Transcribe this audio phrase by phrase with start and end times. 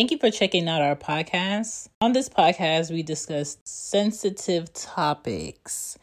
[0.00, 1.90] Thank you for checking out our podcast.
[2.00, 5.98] On this podcast, we discuss sensitive topics.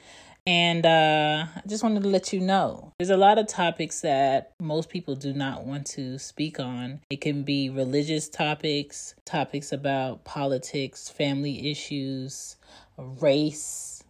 [0.46, 4.54] And uh, I just wanted to let you know there's a lot of topics that
[4.60, 7.00] most people do not want to speak on.
[7.10, 12.56] It can be religious topics, topics about politics, family issues,
[12.98, 14.04] race,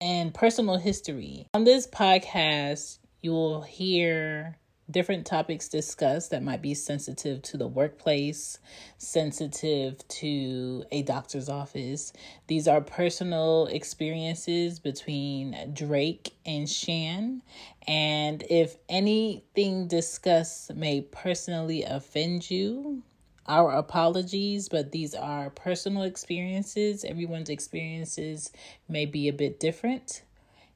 [0.00, 1.48] and personal history.
[1.52, 4.56] On this podcast, you will hear
[4.90, 8.58] different topics discussed that might be sensitive to the workplace,
[8.96, 12.12] sensitive to a doctor's office.
[12.46, 17.42] These are personal experiences between Drake and Shan.
[17.86, 23.02] And if anything discussed may personally offend you,
[23.46, 27.04] our apologies, but these are personal experiences.
[27.04, 28.52] Everyone's experiences
[28.88, 30.22] may be a bit different.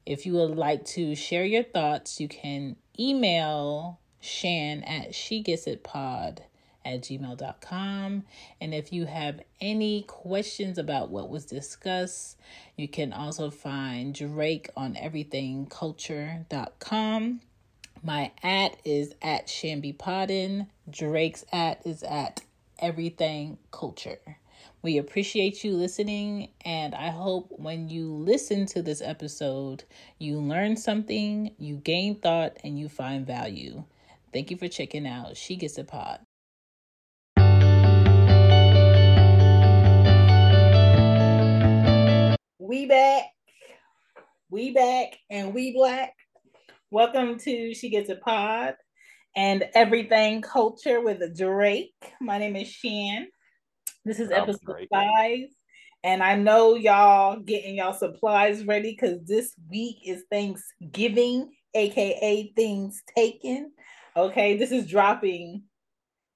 [0.05, 5.67] If you would like to share your thoughts, you can email Shan at she gets
[5.67, 6.43] it pod
[6.85, 8.23] at gmail.com.
[8.61, 12.37] And if you have any questions about what was discussed,
[12.77, 17.41] you can also find Drake on everythingculture.com.
[18.01, 20.67] My at is at Chanbe Poddin.
[20.89, 22.39] Drake's at is at
[22.79, 24.37] everything culture.
[24.81, 29.85] We appreciate you listening, and I hope when you listen to this episode,
[30.19, 33.85] you learn something, you gain thought, and you find value.
[34.33, 36.19] Thank you for checking out She Gets It Pod.
[42.57, 43.25] We back.
[44.49, 46.15] We back and we black.
[46.89, 48.73] Welcome to She Gets It Pod
[49.35, 51.93] and Everything Culture with a Drake.
[52.19, 53.27] My name is Shan.
[54.03, 55.41] This is episode five.
[56.03, 63.03] And I know y'all getting y'all supplies ready because this week is Thanksgiving, aka things
[63.15, 63.71] taken.
[64.15, 65.63] Okay, this is dropping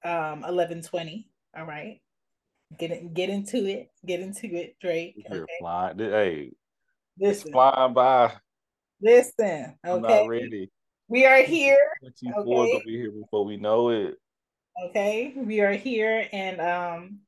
[0.03, 1.27] um 1120.
[1.57, 2.01] All right.
[2.77, 3.89] Get it, get into it.
[4.05, 5.15] Get into it, Drake.
[5.31, 5.43] Okay.
[5.59, 5.99] Flying.
[5.99, 6.51] Hey,
[7.19, 7.51] listen.
[7.51, 8.33] flying by.
[9.01, 9.95] Listen, okay.
[9.95, 10.69] I'm not ready.
[11.07, 11.77] We are here.
[12.03, 12.31] Okay.
[12.31, 14.15] Gonna be here before we know it.
[14.85, 17.19] Okay, we are here, and um,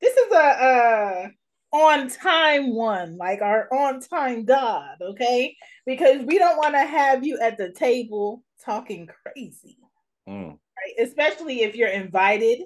[0.00, 1.28] this is a uh
[1.72, 4.96] on time one, like our on time God.
[5.00, 9.78] Okay, because we don't want to have you at the table talking crazy.
[10.28, 10.50] Mm.
[10.50, 11.06] Right?
[11.06, 12.62] Especially if you're invited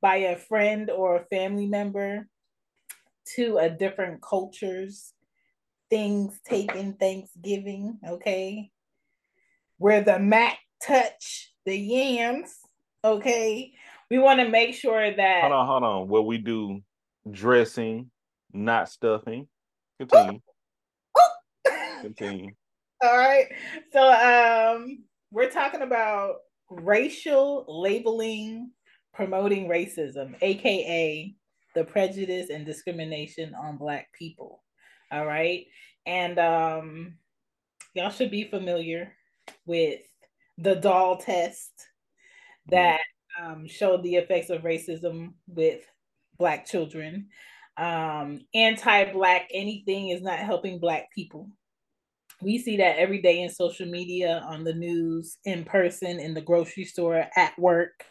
[0.00, 2.28] by a friend or a family member
[3.34, 5.12] to a different culture's
[5.90, 8.70] things taken Thanksgiving, okay?
[9.78, 12.54] Where the mac touch the yams,
[13.04, 13.72] okay?
[14.10, 16.08] We want to make sure that hold on, hold on.
[16.08, 16.82] Where we do
[17.28, 18.10] dressing,
[18.52, 19.48] not stuffing.
[19.98, 20.40] Continue.
[22.02, 22.50] Continue.
[23.02, 23.46] All right.
[23.92, 26.36] So um we're talking about
[26.70, 28.70] racial labeling
[29.14, 31.34] promoting racism, aka
[31.74, 34.62] the prejudice and discrimination on black people.
[35.10, 35.66] All right.
[36.06, 37.14] And um
[37.94, 39.12] y'all should be familiar
[39.64, 40.00] with
[40.58, 41.72] the doll test
[42.68, 43.00] that
[43.40, 45.80] um, showed the effects of racism with
[46.38, 47.28] black children.
[47.76, 51.50] Um, anti-black anything is not helping black people
[52.42, 56.40] we see that every day in social media, on the news, in person, in the
[56.40, 58.04] grocery store, at work.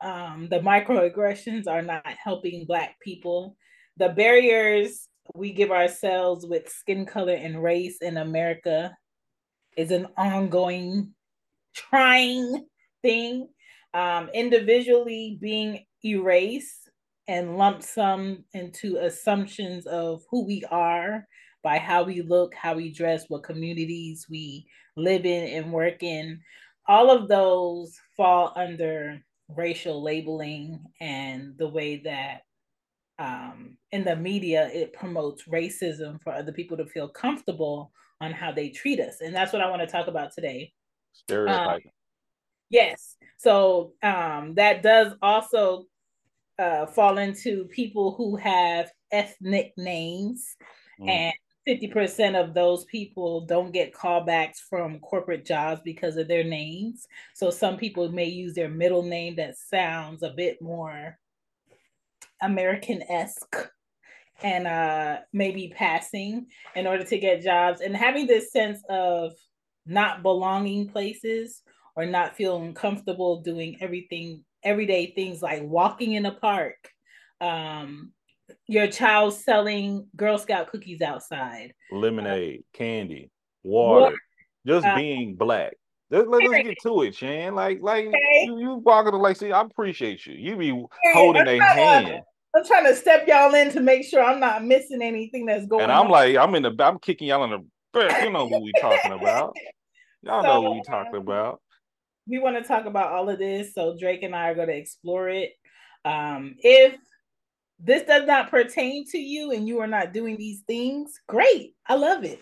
[0.00, 3.56] Um, the microaggressions are not helping Black people.
[3.96, 8.96] The barriers we give ourselves with skin color and race in America
[9.76, 11.12] is an ongoing,
[11.74, 12.66] trying
[13.02, 13.48] thing.
[13.94, 16.90] Um, individually being erased
[17.28, 21.26] and lumped sum into assumptions of who we are
[21.66, 24.64] by how we look, how we dress, what communities we
[24.96, 26.40] live in and work in.
[26.86, 32.42] All of those fall under racial labeling and the way that
[33.18, 37.90] um, in the media it promotes racism for other people to feel comfortable
[38.20, 39.16] on how they treat us.
[39.20, 40.72] And that's what I want to talk about today.
[41.28, 41.80] Um,
[42.70, 43.16] yes.
[43.38, 45.86] So um, that does also
[46.60, 50.54] uh, fall into people who have ethnic names
[51.00, 51.08] mm.
[51.08, 51.34] and
[51.66, 57.06] 50% of those people don't get callbacks from corporate jobs because of their names.
[57.34, 61.18] So some people may use their middle name that sounds a bit more
[62.40, 63.68] American esque
[64.42, 69.32] and uh, maybe passing in order to get jobs and having this sense of
[69.86, 71.62] not belonging places
[71.96, 76.90] or not feeling comfortable doing everything everyday things like walking in a park
[77.40, 78.12] um,
[78.66, 83.30] your child selling Girl Scout cookies outside, lemonade, uh, candy,
[83.62, 84.16] water, water.
[84.66, 85.74] just uh, being black.
[86.10, 87.54] Let's, let's get to it, Shan.
[87.54, 88.44] Like, like okay.
[88.44, 90.34] you, you walking to like, see, I appreciate you.
[90.34, 90.84] You be
[91.14, 92.20] holding a hand.
[92.54, 95.84] I'm trying to step y'all in to make sure I'm not missing anything that's going.
[95.84, 95.90] On.
[95.90, 96.12] And I'm on.
[96.12, 98.22] like, I'm in the, I'm kicking y'all in the back.
[98.22, 99.56] You know what we talking about.
[100.22, 101.60] Y'all so, know what we talking about.
[102.28, 104.76] We want to talk about all of this, so Drake and I are going to
[104.76, 105.52] explore it.
[106.04, 106.94] Um, if
[107.78, 111.74] this does not pertain to you and you are not doing these things, great.
[111.86, 112.40] I love it.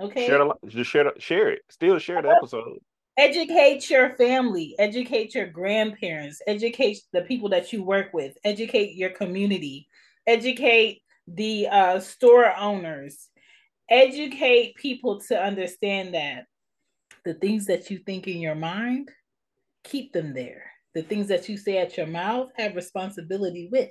[0.00, 0.26] Okay.
[0.26, 1.62] Share, the, just share, the, share it.
[1.70, 2.78] Still share the episode.
[3.18, 9.08] Educate your family, educate your grandparents, educate the people that you work with, educate your
[9.08, 9.88] community,
[10.26, 13.30] educate the uh, store owners,
[13.88, 16.44] educate people to understand that
[17.24, 19.10] the things that you think in your mind,
[19.82, 20.64] keep them there.
[20.94, 23.90] The things that you say at your mouth have responsibility with.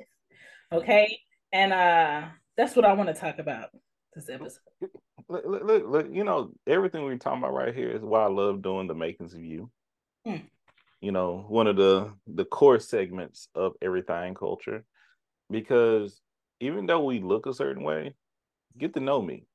[0.71, 1.19] Okay.
[1.51, 2.27] And uh
[2.57, 3.69] that's what I want to talk about
[4.13, 4.59] this episode.
[5.27, 8.61] Look, look, look, you know, everything we're talking about right here is why I love
[8.61, 9.69] doing the makings of you.
[10.25, 10.37] Hmm.
[11.01, 14.85] You know, one of the the core segments of everything culture.
[15.49, 16.21] Because
[16.59, 18.15] even though we look a certain way,
[18.77, 19.45] get to know me.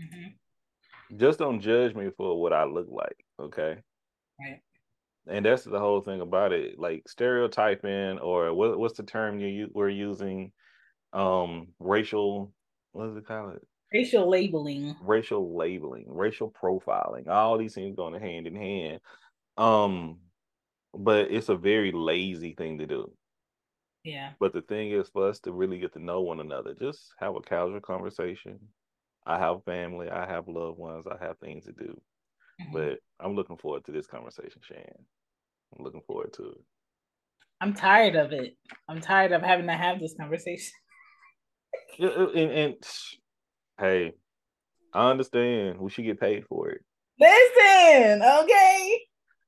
[0.00, 1.16] Mm-hmm.
[1.16, 3.24] Just don't judge me for what I look like.
[3.38, 3.78] Okay.
[4.40, 4.60] Right.
[5.28, 6.78] And that's the whole thing about it.
[6.78, 10.52] Like stereotyping or what, what's the term you we're using?
[11.12, 12.54] Um, racial,
[12.92, 13.62] what does it call it?
[13.92, 19.00] racial labeling racial labeling racial profiling all these things going hand in hand
[19.58, 20.20] um
[20.94, 23.12] but it's a very lazy thing to do
[24.04, 27.12] yeah but the thing is for us to really get to know one another just
[27.18, 28.58] have a casual conversation
[29.26, 32.00] i have family i have loved ones i have things to do
[32.62, 32.72] mm-hmm.
[32.72, 34.84] but i'm looking forward to this conversation shan
[35.76, 36.64] i'm looking forward to it
[37.60, 38.56] i'm tired of it
[38.88, 40.72] i'm tired of having to have this conversation
[41.98, 42.74] and, and
[43.82, 44.12] Hey,
[44.92, 45.80] I understand.
[45.80, 46.82] We should get paid for it.
[47.18, 49.00] Listen, okay.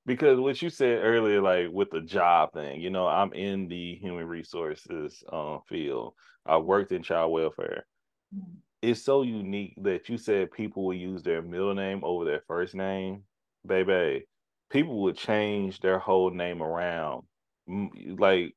[0.07, 3.95] Because what you said earlier, like with the job thing, you know, I'm in the
[3.95, 6.15] human resources uh, field.
[6.45, 7.87] I worked in child welfare.
[8.35, 8.55] Mm-hmm.
[8.85, 12.75] It's so unique that you said people will use their middle name over their first
[12.75, 13.23] name,
[13.67, 14.27] baby.
[14.71, 17.23] People would change their whole name around.
[17.67, 18.55] Like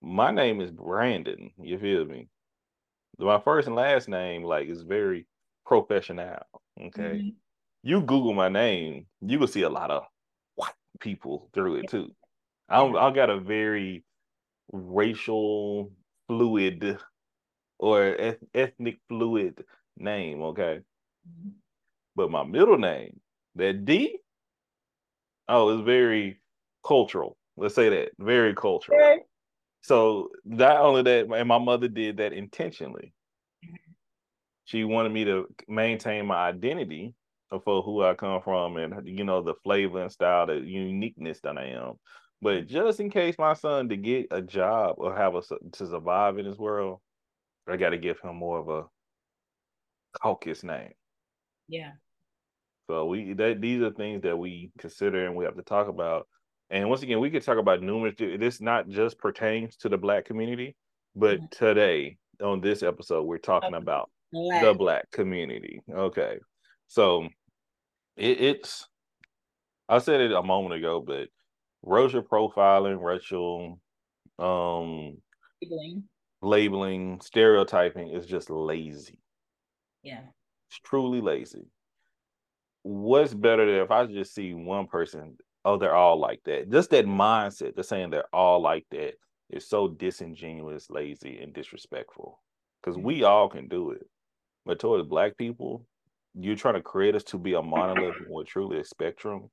[0.00, 1.50] my name is Brandon.
[1.60, 2.28] You feel me?
[3.18, 5.26] my first and last name like is very
[5.66, 6.38] professional.
[6.80, 7.02] Okay.
[7.02, 7.28] Mm-hmm.
[7.82, 10.04] You Google my name, you will see a lot of
[10.54, 10.70] white
[11.00, 12.14] people through it too.
[12.68, 14.04] I'm I got a very
[14.72, 15.90] racial
[16.28, 16.98] fluid
[17.78, 19.64] or eth- ethnic fluid
[19.96, 20.80] name, okay?
[21.28, 21.50] Mm-hmm.
[22.16, 23.20] But my middle name,
[23.54, 24.18] that D,
[25.48, 26.40] oh, it's very
[26.86, 27.36] cultural.
[27.56, 28.10] Let's say that.
[28.18, 28.98] Very cultural.
[28.98, 29.20] Okay.
[29.80, 33.12] So not only that, and my mother did that intentionally.
[34.64, 37.14] She wanted me to maintain my identity
[37.64, 41.56] for who I come from and you know the flavor and style, the uniqueness that
[41.56, 41.94] I am.
[42.42, 46.38] But just in case my son to get a job or have a to survive
[46.38, 47.00] in this world,
[47.70, 48.84] I got to give him more of a
[50.20, 50.92] caucus name.
[51.68, 51.92] Yeah.
[52.88, 56.26] So we that these are things that we consider and we have to talk about.
[56.70, 58.14] And once again, we could talk about numerous.
[58.18, 60.74] This not just pertains to the black community,
[61.14, 61.46] but mm-hmm.
[61.50, 63.82] today on this episode, we're talking okay.
[63.82, 64.62] about black.
[64.62, 65.80] the black community.
[65.90, 66.38] Okay,
[66.86, 67.24] so
[68.16, 68.86] it, it's.
[69.88, 71.28] I said it a moment ago, but
[71.82, 73.78] racial profiling, racial
[74.38, 75.16] um
[75.62, 76.04] labeling,
[76.42, 79.20] labeling, stereotyping is just lazy.
[80.02, 80.22] Yeah,
[80.68, 81.66] it's truly lazy.
[82.82, 85.36] What's better than if I just see one person
[85.68, 86.70] oh, they're all like that.
[86.70, 89.14] Just that mindset, the saying they're all like that
[89.50, 92.40] is so disingenuous, lazy, and disrespectful.
[92.80, 93.26] Because we mm-hmm.
[93.26, 94.06] all can do it.
[94.64, 95.84] But towards black people,
[96.34, 99.50] you're trying to create us to be a monolith or truly a spectrum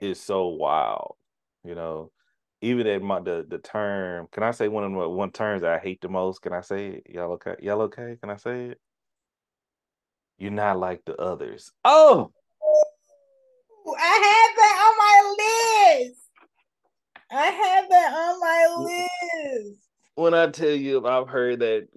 [0.00, 1.14] is so wild.
[1.64, 2.10] You know,
[2.64, 5.78] even at my the the term, can I say one of the one terms I
[5.78, 6.40] hate the most?
[6.40, 7.06] Can I say it?
[7.10, 7.56] Y'all okay?
[7.60, 8.16] Y'all okay?
[8.20, 8.80] Can I say it?
[10.38, 11.70] You're not like the others.
[11.84, 12.32] Oh,
[13.98, 16.20] I had that on my list.
[17.30, 19.08] I had that on my
[19.58, 19.80] list.
[20.14, 21.88] When I tell you, I've heard that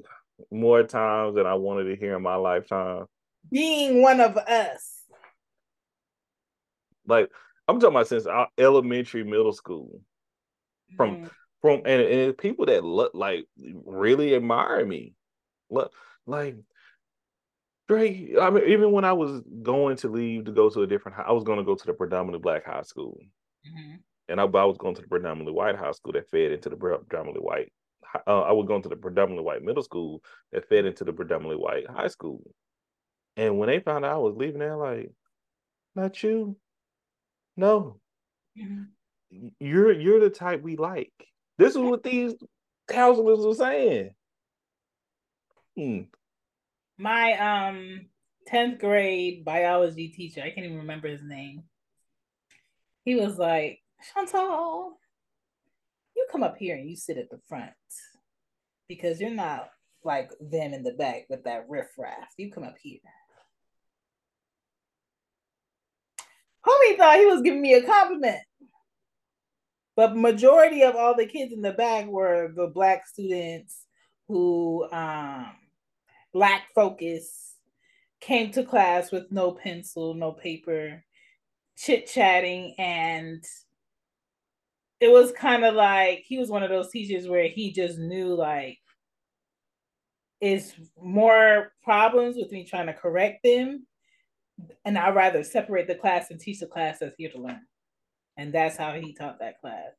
[0.51, 3.05] more times than I wanted to hear in my lifetime.
[3.49, 5.03] Being one of us.
[7.05, 7.29] Like
[7.69, 10.01] I'm talking about since uh, elementary, middle school.
[10.95, 11.29] From mm.
[11.61, 13.45] from and, and people that look like
[13.85, 15.13] really admire me.
[15.69, 15.91] Look
[16.25, 16.55] like
[17.87, 21.17] Drake, I mean, even when I was going to leave to go to a different,
[21.25, 23.17] I was going to go to the predominantly black high school,
[23.65, 23.95] mm-hmm.
[24.27, 26.75] and I, I, was going to the predominantly white high school that fed into the
[26.75, 27.71] predominantly white.
[28.25, 31.55] Uh, I was going to the predominantly white middle school that fed into the predominantly
[31.55, 32.41] white high school,
[33.37, 35.11] and when they found out I was leaving, they're like,
[35.95, 36.57] "Not you,
[37.55, 38.01] no,
[38.59, 38.83] mm-hmm.
[39.59, 41.13] You're you're the type we like.
[41.57, 42.33] This is what these
[42.87, 44.11] counselors were saying.
[45.75, 46.01] Hmm.
[46.97, 47.33] My
[47.67, 48.07] um
[48.51, 51.63] 10th grade biology teacher, I can't even remember his name.
[53.03, 53.79] He was like,
[54.13, 54.99] Chantal,
[56.15, 57.71] you come up here and you sit at the front
[58.87, 59.69] because you're not
[60.03, 62.29] like them in the back with that riffraff.
[62.37, 62.99] You come up here.
[66.65, 68.39] Homie thought he was giving me a compliment.
[69.97, 73.83] But majority of all the kids in the back were the black students
[74.29, 75.51] who um
[76.33, 77.55] black focus
[78.21, 81.03] came to class with no pencil, no paper,
[81.77, 83.43] chit-chatting and
[84.99, 88.33] it was kind of like he was one of those teachers where he just knew
[88.33, 88.79] like
[90.41, 93.85] is more problems with me trying to correct them
[94.85, 97.61] and I'd rather separate the class and teach the class that's here to learn.
[98.37, 99.93] And that's how he taught that class.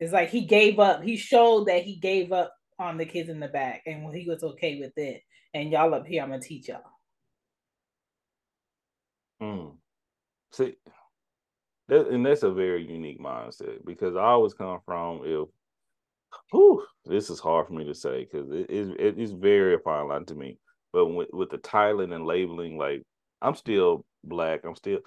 [0.00, 1.02] It's like he gave up.
[1.02, 4.42] He showed that he gave up on the kids in the back and he was
[4.42, 5.22] okay with it.
[5.54, 6.82] And y'all up here, I'm gonna teach y'all.
[9.42, 9.76] Mm.
[10.52, 10.74] See,
[11.88, 15.48] that, and that's a very unique mindset because I always come from if
[16.52, 20.08] whew, this is hard for me to say because it is it is very fine
[20.08, 20.58] line to me.
[20.92, 23.02] But with, with the titling and labeling, like
[23.40, 24.64] I'm still black.
[24.64, 25.00] I'm still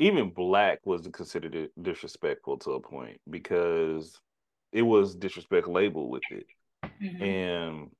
[0.00, 4.20] even black was considered disrespectful to a point because
[4.72, 6.46] it was disrespect labeled with it.
[6.84, 7.22] Mm-hmm.
[7.22, 7.90] And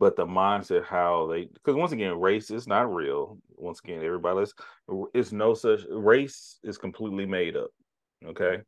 [0.00, 4.36] but the mindset how they because once again race is not real once again everybody
[4.36, 4.52] let's
[5.14, 7.70] it's no such race is completely made up
[8.26, 8.58] okay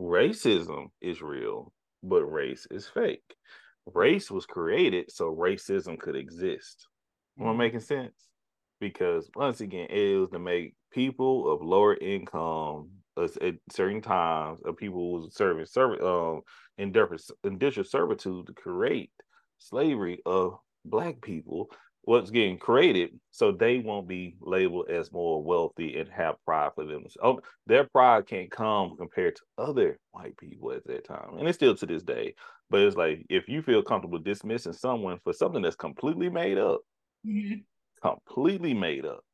[0.00, 3.36] racism is real but race is fake
[3.94, 6.88] race was created so racism could exist.
[7.40, 8.25] Am I making sense?
[8.80, 14.76] Because once again, it was to make people of lower income at certain times of
[14.76, 16.42] people who serving service um
[16.76, 19.10] indentured servitude to create
[19.58, 21.70] slavery of black people
[22.06, 26.84] what's getting created so they won't be labeled as more wealthy and have pride for
[26.84, 27.04] them.
[27.20, 31.36] Oh, their pride can't come compared to other white people at that time.
[31.36, 32.34] And it's still to this day.
[32.70, 36.80] But it's like if you feel comfortable dismissing someone for something that's completely made up,
[37.26, 37.62] mm-hmm.
[38.02, 39.24] Completely made up,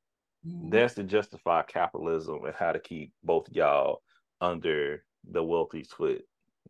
[0.46, 0.70] mm-hmm.
[0.70, 4.02] that's to justify capitalism and how to keep both y'all
[4.40, 6.22] under the wealthy's foot,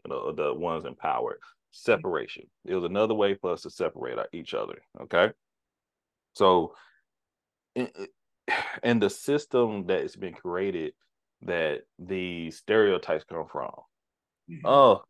[0.05, 1.39] you know, the ones in power.
[1.71, 2.45] Separation.
[2.67, 4.79] It was another way for us to separate each other.
[5.01, 5.31] Okay.
[6.35, 6.75] So,
[7.75, 10.93] and the system that has been created
[11.43, 13.73] that the stereotypes come from.
[14.51, 14.67] Mm-hmm.
[14.67, 15.03] Oh,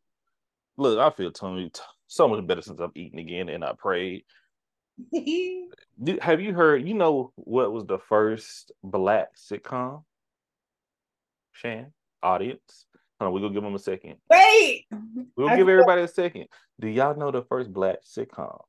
[0.76, 1.70] Look, I feel Tony
[2.06, 4.24] so much better since I've eaten again and I prayed.
[6.20, 6.86] Have you heard?
[6.86, 10.04] You know what was the first black sitcom?
[11.52, 12.86] Shan, audience.
[13.18, 14.16] Hold on, we're gonna give them a second.
[14.28, 14.86] Wait,
[15.36, 16.46] we'll I give everybody a second.
[16.80, 18.60] Do y'all know the first black sitcom?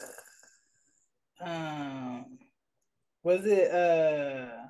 [1.40, 2.38] Um,
[3.22, 4.68] was it uh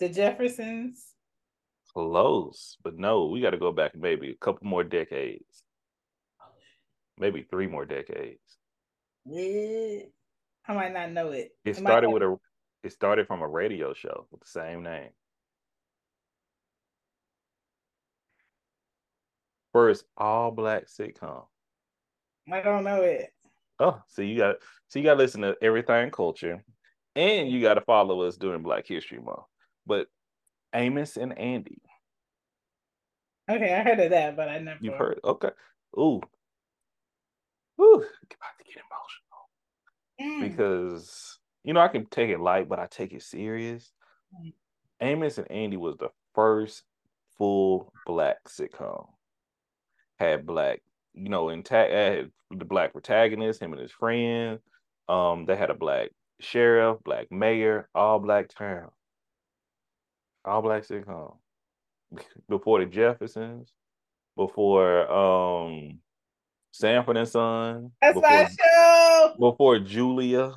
[0.00, 1.14] the Jeffersons?
[1.94, 5.62] Close, but no, we got to go back maybe a couple more decades,
[7.16, 8.57] maybe three more decades.
[9.30, 10.04] Yeah,
[10.66, 11.52] I might not know it.
[11.64, 12.36] It started with a.
[12.82, 15.10] It started from a radio show with the same name.
[19.72, 21.44] First all black sitcom.
[22.50, 23.30] I don't know it.
[23.78, 24.56] Oh, so you got
[24.88, 26.64] so you got to listen to everything culture,
[27.14, 29.46] and you got to follow us during Black History Month.
[29.86, 30.06] But
[30.74, 31.82] Amos and Andy.
[33.50, 34.78] Okay, I heard of that, but I never.
[34.80, 35.20] You've heard?
[35.24, 35.50] Okay.
[35.98, 36.20] Ooh.
[37.80, 38.82] Ooh, about to get
[40.18, 40.40] emotional.
[40.40, 40.48] Mm.
[40.48, 43.92] Because you know I can take it light, but I take it serious.
[44.34, 44.52] Mm.
[45.00, 46.82] Amos and Andy was the first
[47.36, 49.06] full black sitcom.
[50.18, 50.82] Had black,
[51.14, 54.58] you know, intact had the black protagonist, him and his friend.
[55.08, 58.90] Um, they had a black sheriff, black mayor, all black town.
[60.44, 61.36] All black sitcom.
[62.48, 63.72] Before the Jeffersons,
[64.38, 65.98] before um
[66.70, 67.90] Sanford and Son.
[68.00, 69.34] That's before, my show.
[69.38, 70.52] Before Julia.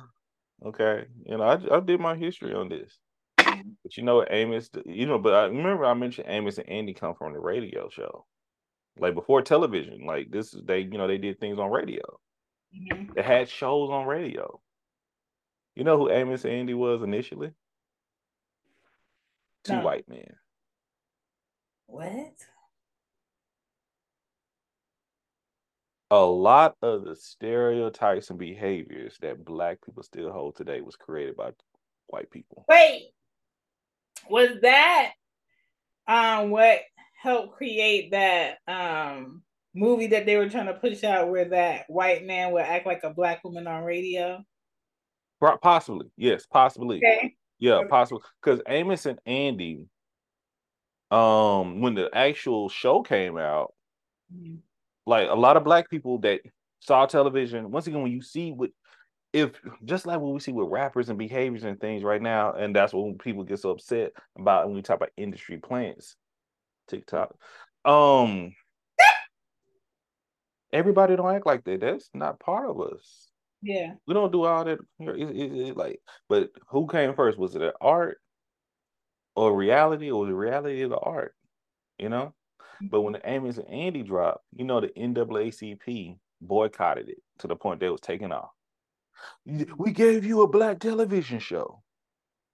[0.64, 1.06] Okay.
[1.26, 2.98] You know, I, I did my history on this.
[3.36, 7.14] But you know Amos, you know, but I remember I mentioned Amos and Andy come
[7.14, 8.26] from the radio show.
[8.98, 10.06] Like before television.
[10.06, 12.02] Like this is they, you know, they did things on radio.
[12.74, 13.12] Mm-hmm.
[13.14, 14.60] They had shows on radio.
[15.74, 17.52] You know who Amos and Andy was initially?
[19.64, 19.82] Two no.
[19.82, 20.34] white men.
[21.86, 22.34] What?
[26.12, 31.38] A lot of the stereotypes and behaviors that black people still hold today was created
[31.38, 31.52] by
[32.08, 32.66] white people.
[32.68, 33.12] Wait.
[34.28, 35.12] was that
[36.06, 36.80] um what
[37.18, 39.40] helped create that um
[39.74, 43.04] movie that they were trying to push out where that white man would act like
[43.04, 44.44] a black woman on radio?
[45.62, 46.98] Possibly, yes, possibly.
[46.98, 47.34] Okay.
[47.58, 47.88] Yeah, okay.
[47.88, 48.22] possible.
[48.42, 49.86] Because Amos and Andy,
[51.10, 53.72] um, when the actual show came out,
[54.30, 54.56] mm-hmm.
[55.06, 56.40] Like a lot of black people that
[56.80, 58.70] saw television, once again, when you see what
[59.32, 59.52] if
[59.84, 62.92] just like what we see with rappers and behaviors and things right now, and that's
[62.92, 66.16] when people get so upset about when we talk about industry plants,
[66.88, 67.34] TikTok.
[67.84, 68.54] Um
[70.72, 71.80] everybody don't act like that.
[71.80, 73.28] That's not part of us.
[73.62, 73.94] Yeah.
[74.06, 74.78] We don't do all that.
[74.98, 77.38] It, it, it, like, but who came first?
[77.38, 78.18] Was it art
[79.36, 81.34] or reality, or the reality of the art?
[81.98, 82.34] You know.
[82.90, 87.56] But when the Amos and Andy dropped, you know, the NAACP boycotted it to the
[87.56, 88.50] point they was taking off.
[89.76, 91.82] We gave you a black television show,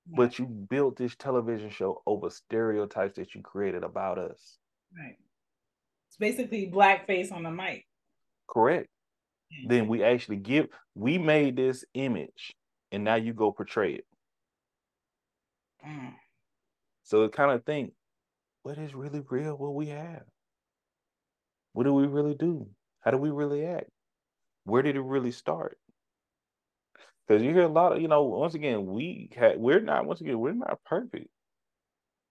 [0.06, 4.58] but you built this television show over stereotypes that you created about us.
[4.96, 5.16] Right.
[6.08, 7.86] It's basically blackface on the mic.
[8.48, 8.88] Correct.
[9.52, 9.68] Mm-hmm.
[9.68, 12.54] Then we actually give, we made this image
[12.92, 14.06] and now you go portray it.
[15.86, 16.14] Mm.
[17.04, 17.92] So it kind of think,
[18.62, 19.56] what is really real?
[19.56, 20.22] What we have?
[21.72, 22.68] What do we really do?
[23.00, 23.88] How do we really act?
[24.64, 25.78] Where did it really start?
[27.26, 30.20] Because you hear a lot of, you know, once again, we had, we're not, once
[30.20, 31.28] again, we're not perfect.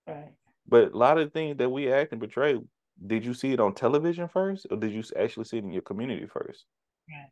[0.08, 0.34] Right.
[0.68, 2.60] But a lot of things that we act and portray,
[3.06, 5.84] did you see it on television first, or did you actually see it in your
[5.84, 6.66] community first?
[7.10, 7.30] Right.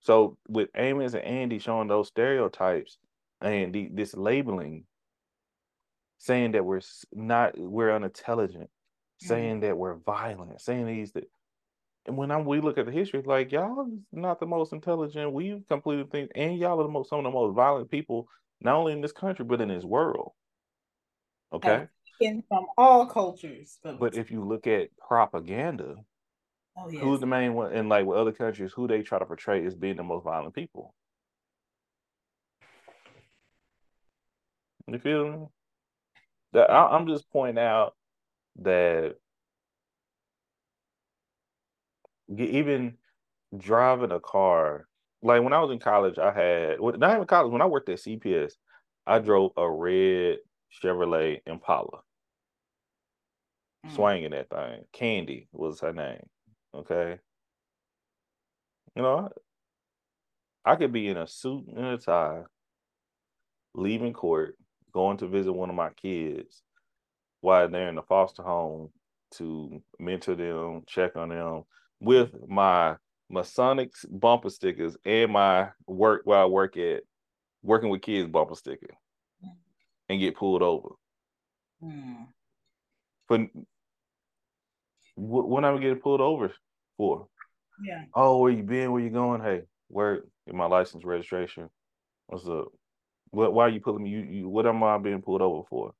[0.00, 2.98] So with Amos and Andy showing those stereotypes
[3.40, 4.84] and the, this labeling,
[6.22, 6.80] saying that we're
[7.12, 9.26] not, we're unintelligent, mm-hmm.
[9.26, 11.24] saying that we're violent, saying these that
[12.06, 15.32] and when I we look at the history, like y'all not the most intelligent.
[15.32, 18.28] We've completed things, and y'all are the most some of the most violent people,
[18.60, 20.32] not only in this country but in this world.
[21.52, 21.86] Okay,
[22.20, 23.78] in from all cultures.
[23.82, 25.96] But, but if you look at propaganda,
[26.76, 27.02] oh, yes.
[27.02, 27.72] who's the main one?
[27.72, 30.54] In like with other countries, who they try to portray as being the most violent
[30.54, 30.94] people.
[34.88, 35.46] You feel me?
[36.52, 37.94] That I, I'm just pointing out
[38.60, 39.16] that
[42.28, 42.94] even
[43.56, 44.86] driving a car,
[45.22, 47.52] like when I was in college, I had not even college.
[47.52, 48.52] When I worked at CPS,
[49.06, 50.38] I drove a red
[50.82, 52.00] Chevrolet Impala,
[53.86, 53.94] mm.
[53.94, 54.84] swinging that thing.
[54.92, 56.26] Candy was her name.
[56.74, 57.18] Okay,
[58.96, 59.30] you know,
[60.64, 62.42] I could be in a suit and a tie,
[63.74, 64.56] leaving court,
[64.92, 66.62] going to visit one of my kids
[67.40, 68.90] while they're in the foster home
[69.32, 71.64] to mentor them, check on them,
[72.00, 72.96] with my
[73.32, 77.02] Masonics bumper stickers and my work where I work at
[77.62, 78.94] working with kids bumper sticker
[80.08, 80.90] and get pulled over.
[81.82, 82.26] Mm.
[83.26, 83.46] For
[85.16, 86.52] when I'm getting pulled over
[86.96, 87.28] for?
[87.82, 88.04] Yeah.
[88.14, 88.92] Oh, where you been?
[88.92, 89.40] Where you going?
[89.40, 91.70] Hey, where in my license registration?
[92.26, 92.68] What's up?
[93.32, 93.52] What?
[93.52, 94.10] Why are you pulling me?
[94.10, 95.92] You, you what am I being pulled over for?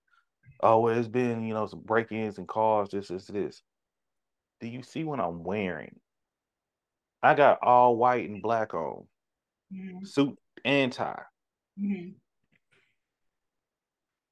[0.60, 2.90] Oh, well, it's been you know some break-ins and cars.
[2.90, 3.62] This, this, this
[4.62, 5.96] do you see what I'm wearing?
[7.20, 9.04] I got all white and black on,
[9.74, 10.04] mm-hmm.
[10.04, 11.22] suit and tie.
[11.80, 12.10] Mm-hmm.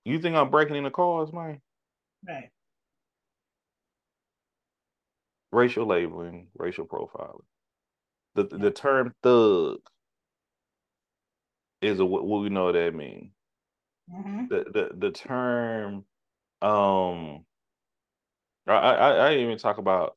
[0.04, 1.60] You think I'm breaking into cars, man?
[2.26, 2.50] Right.
[5.50, 7.40] Racial labeling, racial profiling.
[8.36, 8.58] The yeah.
[8.58, 9.78] the term thug
[11.82, 13.32] is a what we know what that means.
[14.12, 14.46] Mm-hmm.
[14.50, 16.04] The the the term
[16.62, 17.44] um
[18.66, 20.16] I, I I even talk about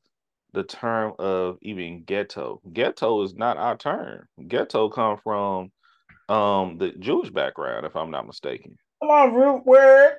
[0.52, 2.60] the term of even ghetto.
[2.72, 4.28] Ghetto is not our term.
[4.46, 5.72] Ghetto come from
[6.28, 8.78] um the Jewish background, if I'm not mistaken.
[9.02, 10.16] Come on, root word.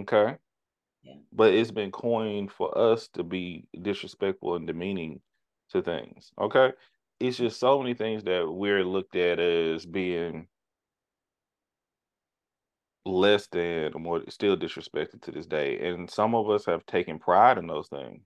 [0.00, 0.36] Okay.
[1.02, 1.14] Yeah.
[1.32, 5.20] But it's been coined for us to be disrespectful and demeaning
[5.70, 6.32] to things.
[6.40, 6.72] Okay.
[7.20, 10.48] It's just so many things that we're looked at as being
[13.06, 15.88] less than or more still disrespected to this day.
[15.88, 18.22] And some of us have taken pride in those things.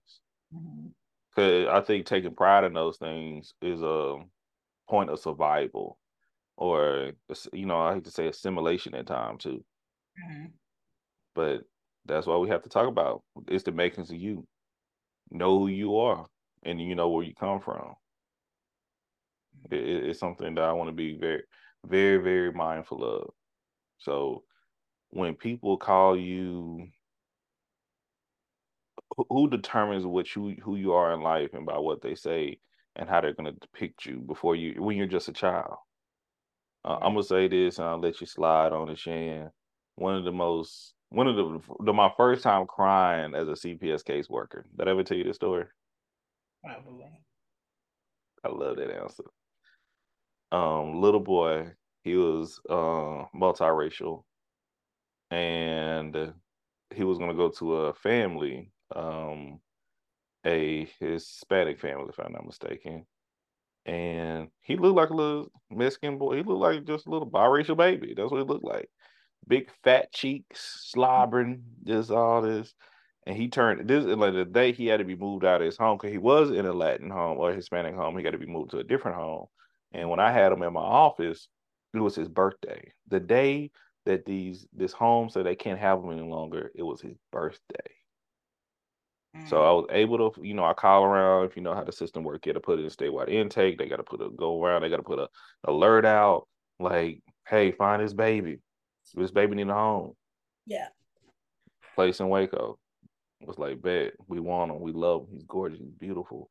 [0.55, 0.89] Mm-hmm.
[1.35, 4.17] Cause I think taking pride in those things is a
[4.89, 5.99] point of survival,
[6.57, 7.13] or
[7.53, 9.65] you know, I hate to say assimilation at times too.
[10.29, 10.47] Mm-hmm.
[11.35, 11.63] But
[12.07, 14.47] that's why we have to talk about it's the makings of you.
[15.31, 16.27] Know who you are,
[16.65, 17.95] and you know where you come from.
[19.71, 21.43] It, it's something that I want to be very,
[21.87, 23.31] very, very mindful of.
[23.99, 24.45] So
[25.11, 26.89] when people call you
[29.31, 32.59] who determines what you who you are in life and by what they say
[32.97, 35.77] and how they're going to depict you before you when you're just a child.
[36.85, 39.51] Uh, I'm gonna say this and I'll let you slide on the Shan.
[39.97, 44.05] one of the most one of the, the my first time crying as a CPS
[44.05, 44.63] caseworker.
[44.77, 45.65] Did I ever tell you this story?
[46.63, 47.11] Probably.
[48.45, 49.25] I love that answer.
[50.53, 54.25] Um, little boy, he was uh multiracial,
[55.31, 56.33] and
[56.95, 59.61] he was gonna go to a family, um,
[60.47, 63.07] a Hispanic family, if I'm not mistaken.
[63.87, 66.37] And he looked like a little Mexican boy.
[66.39, 68.15] He looked like just a little biracial baby.
[68.17, 68.91] That's what he looked like.
[69.49, 72.75] Big fat cheeks, slobbering, just all this.
[73.27, 75.79] And he turned this like the day he had to be moved out of his
[75.79, 78.17] home because he was in a Latin home or Hispanic home.
[78.17, 79.47] He got to be moved to a different home.
[79.93, 81.49] And when I had him in my office,
[81.95, 82.93] it was his birthday.
[83.09, 83.71] The day
[84.07, 87.91] that these this home said they can't have him any longer, it was his birthday.
[89.47, 89.67] So mm.
[89.67, 92.25] I was able to, you know, I call around if you know how the system
[92.25, 92.47] works.
[92.47, 93.79] You got to put it in statewide intake.
[93.79, 94.83] They got to put a go around.
[94.83, 95.29] They got to put a
[95.65, 96.49] alert out
[96.81, 98.59] like, "Hey, find this baby.
[99.15, 100.15] This baby need a home."
[100.67, 100.89] Yeah.
[101.95, 102.79] Place in Waco.
[103.41, 104.81] Was like, bet we want him.
[104.81, 105.29] We love him.
[105.35, 105.79] He's gorgeous.
[105.79, 106.51] He's beautiful.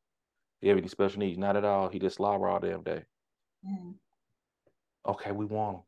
[0.62, 1.38] You have any special needs?
[1.38, 1.88] Not at all.
[1.88, 3.04] He just slobber all damn day.
[3.66, 3.94] Mm.
[5.06, 5.82] Okay, we want him.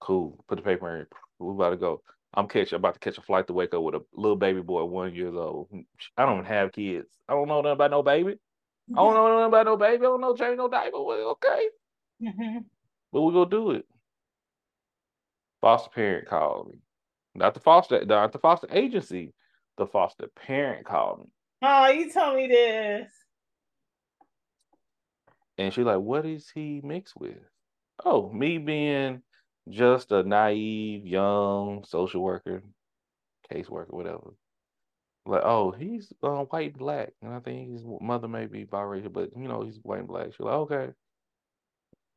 [0.00, 0.44] Cool.
[0.48, 1.06] Put the paper in.
[1.38, 2.02] We about to go.
[2.34, 5.14] I'm catching about to catch a flight to Waco with a little baby boy, one
[5.14, 5.68] years old.
[6.16, 7.08] I don't have kids.
[7.28, 8.32] I don't know nothing about no baby.
[8.32, 8.98] Mm-hmm.
[8.98, 9.96] I don't know nothing about no baby.
[9.96, 10.96] I don't know change no diaper.
[10.96, 11.68] Okay.
[12.22, 12.58] Mm-hmm.
[13.12, 13.86] But we gonna do it.
[15.60, 16.78] Foster parent called me.
[17.34, 19.32] Not the foster, not the foster agency.
[19.76, 21.26] The foster parent called me.
[21.62, 23.10] Oh, you told me this.
[25.58, 27.38] And she's like, what is he mixed with?
[28.04, 29.22] Oh, me being
[29.68, 32.62] just a naive young social worker,
[33.52, 34.34] caseworker, whatever.
[35.26, 39.12] Like, oh, he's uh, white and black, and I think his mother may be biracial,
[39.12, 40.28] but you know he's white and black.
[40.28, 40.88] She's like, okay.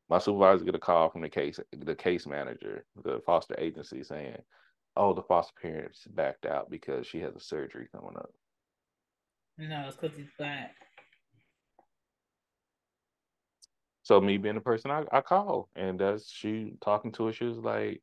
[0.08, 4.36] My supervisor get a call from the case, the case manager, the foster agency, saying,
[4.96, 8.30] "Oh, the foster parents backed out because she has a surgery coming up."
[9.56, 10.74] No, it's because he's black.
[14.02, 17.32] So me being the person I, I called, and that's she talking to her.
[17.32, 18.02] She was like,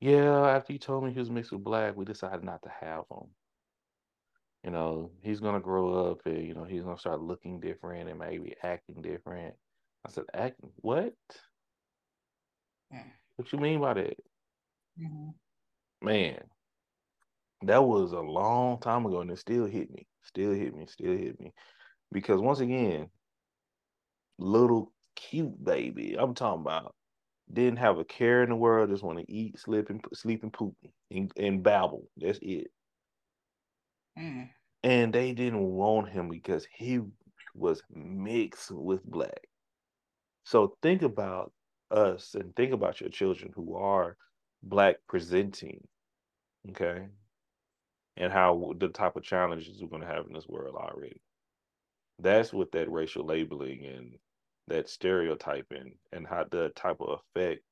[0.00, 3.04] "Yeah, after you told me he was mixed with black, we decided not to have
[3.10, 3.28] him.
[4.64, 8.18] You know, he's gonna grow up, and you know, he's gonna start looking different and
[8.18, 9.56] maybe acting different."
[10.06, 11.14] I said, "Acting what?
[12.92, 13.12] Mm.
[13.36, 14.16] What you mean by that?"
[15.00, 15.30] Mm-hmm.
[16.02, 16.38] Man,
[17.62, 20.06] that was a long time ago, and it still hit me.
[20.22, 20.86] Still hit me.
[20.86, 21.52] Still hit me.
[22.12, 23.10] Because once again,
[24.38, 26.16] little cute baby.
[26.18, 26.94] I'm talking about
[27.52, 30.52] didn't have a care in the world, just want to eat, sleep, and sleep and
[30.52, 30.74] poop
[31.10, 32.08] and, and babble.
[32.16, 32.68] That's it.
[34.18, 34.48] Mm.
[34.82, 37.00] And they didn't want him because he
[37.54, 39.48] was mixed with black.
[40.44, 41.52] So think about
[41.90, 44.16] us and think about your children who are
[44.62, 45.80] black presenting,
[46.70, 47.06] okay?
[48.16, 51.20] And how the type of challenges we're going to have in this world already.
[52.18, 54.14] That's what that racial labeling and
[54.68, 57.62] that stereotyping and how the type of effect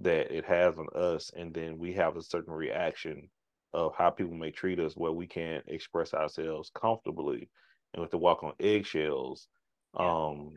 [0.00, 3.28] that it has on us and then we have a certain reaction
[3.74, 7.48] of how people may treat us where we can't express ourselves comfortably.
[7.92, 9.48] And with to walk on eggshells
[9.94, 10.52] um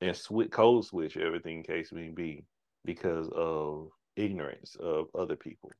[0.00, 2.44] and switch code switch everything case may be
[2.84, 5.70] because of ignorance of other people.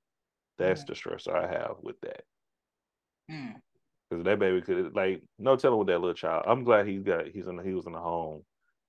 [0.58, 2.22] That's the stress i have with that.
[3.26, 4.24] Because mm.
[4.24, 7.48] that baby could like no telling with that little child i'm glad he's got he's
[7.48, 8.44] in he was in a home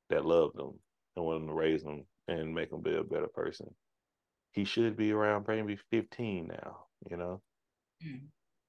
[0.09, 0.73] that loved them
[1.15, 3.67] and wanted to raise them and make them be a better person.
[4.51, 7.41] He should be around maybe 15 now, you know?
[8.05, 8.21] Mm.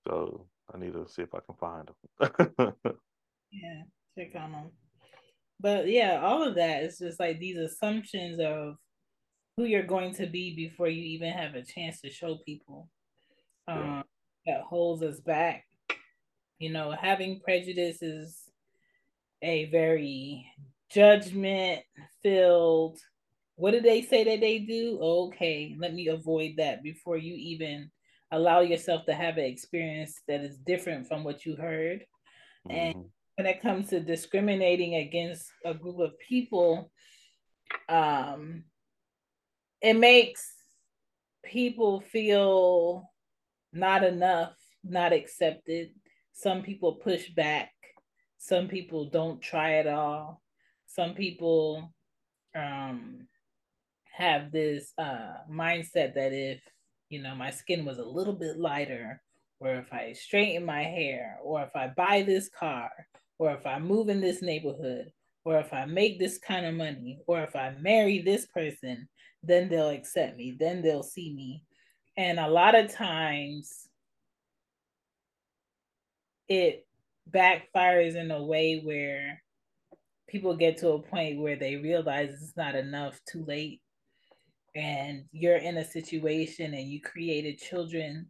[0.06, 2.72] So I need to see if I can find him.
[3.52, 3.82] yeah,
[4.16, 4.70] check on him.
[5.60, 8.76] But yeah, all of that is just like these assumptions of
[9.56, 12.88] who you're going to be before you even have a chance to show people.
[13.68, 14.02] Um, yeah.
[14.46, 15.64] That holds us back.
[16.58, 18.38] You know, having prejudice is
[19.42, 20.46] a very
[20.90, 21.82] judgment
[22.22, 22.98] filled
[23.56, 24.98] what did they say that they do?
[25.00, 27.90] Okay let me avoid that before you even
[28.30, 32.04] allow yourself to have an experience that is different from what you heard.
[32.66, 32.76] Mm-hmm.
[32.76, 33.04] and
[33.36, 36.90] when it comes to discriminating against a group of people
[37.88, 38.64] um
[39.82, 40.50] it makes
[41.44, 43.10] people feel
[43.72, 45.90] not enough not accepted.
[46.32, 47.70] Some people push back.
[48.38, 50.42] Some people don't try at all
[50.94, 51.92] some people
[52.56, 53.26] um,
[54.12, 56.60] have this uh, mindset that if
[57.08, 59.20] you know my skin was a little bit lighter
[59.60, 62.90] or if i straighten my hair or if i buy this car
[63.38, 65.12] or if i move in this neighborhood
[65.44, 69.06] or if i make this kind of money or if i marry this person
[69.42, 71.62] then they'll accept me then they'll see me.
[72.16, 73.88] And a lot of times
[76.48, 76.86] it
[77.30, 79.42] backfires in a way where
[80.34, 83.80] people get to a point where they realize it's not enough too late.
[84.74, 88.26] And you're in a situation and you created children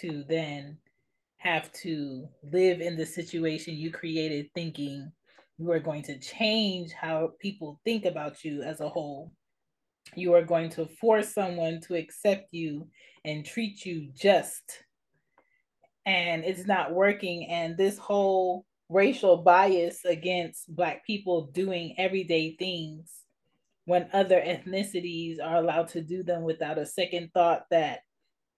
[0.00, 0.78] to then
[1.38, 5.10] have to live in the situation you created thinking
[5.58, 9.32] you are going to change how people think about you as a whole.
[10.14, 12.86] You are going to force someone to accept you
[13.24, 14.62] and treat you just.
[16.06, 17.48] And it's not working.
[17.50, 23.12] And this whole racial bias against black people doing everyday things
[23.84, 28.00] when other ethnicities are allowed to do them without a second thought that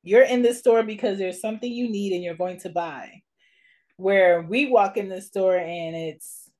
[0.02, 3.22] you're in the store because there's something you need and you're going to buy.
[3.96, 6.50] Where we walk in the store and it's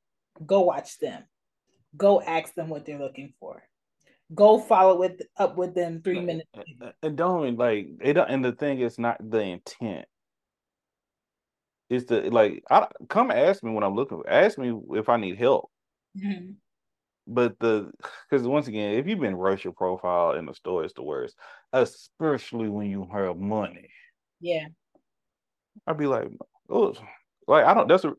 [0.45, 1.25] go watch them.
[1.97, 3.63] Go ask them what they're looking for.
[4.35, 6.49] Go follow with up with them three minutes
[7.03, 10.07] and don't like it don't and the thing is not the intent
[11.91, 14.23] is the like I come ask me when I'm looking.
[14.27, 15.71] Ask me if I need help.
[16.17, 16.53] Mm-hmm.
[17.27, 17.91] But the
[18.31, 21.37] because once again, if you've been your profile in the store, it's the worst,
[21.73, 23.89] especially when you have money.
[24.41, 24.67] Yeah,
[25.87, 26.29] I'd be like,
[26.71, 26.95] oh,
[27.47, 27.89] like I don't.
[27.89, 28.15] That's a,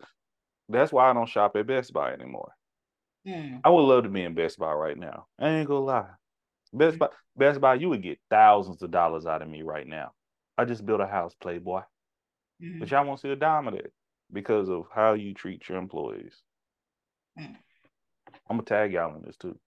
[0.69, 2.53] that's why I don't shop at Best Buy anymore.
[3.27, 3.62] Mm.
[3.63, 5.25] I would love to be in Best Buy right now.
[5.39, 6.10] I ain't gonna lie.
[6.73, 10.12] Best Buy, Best Buy, you would get thousands of dollars out of me right now.
[10.57, 11.81] I just built a house, Playboy.
[12.62, 12.80] Mm-hmm.
[12.80, 13.91] But y'all won't see a dime of that
[14.32, 16.34] because of how you treat your employees.
[17.39, 17.56] Mm.
[18.50, 19.58] I'm gonna tag y'all in this too.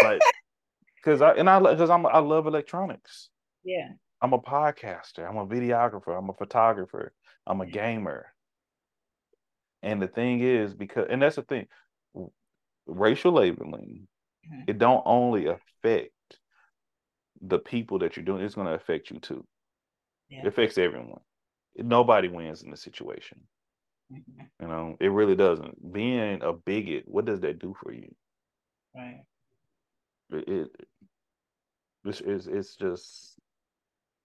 [0.00, 0.20] But
[0.96, 3.30] because I and I because I'm I love electronics.
[3.64, 3.90] Yeah.
[4.20, 5.28] I'm a podcaster.
[5.28, 6.16] I'm a videographer.
[6.16, 7.12] I'm a photographer.
[7.46, 8.26] I'm a gamer.
[9.82, 11.66] And the thing is, because and that's the thing,
[12.86, 14.08] racial labeling,
[14.46, 14.62] mm-hmm.
[14.66, 16.12] it don't only affect
[17.40, 19.44] the people that you're doing, it's gonna affect you too.
[20.28, 20.40] Yeah.
[20.40, 21.20] It affects everyone
[21.78, 23.40] nobody wins in the situation.
[24.12, 24.44] Mm-hmm.
[24.60, 25.92] You know, it really doesn't.
[25.92, 28.14] Being a bigot, what does that do for you?
[28.94, 29.22] Right.
[30.30, 30.68] It, it
[32.04, 33.38] it's, it's, it's just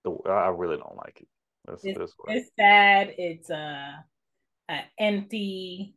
[0.04, 1.28] the I really don't like it.
[1.66, 3.13] That's, it's, that's it's sad.
[3.18, 4.04] It's a,
[4.70, 5.96] an empty,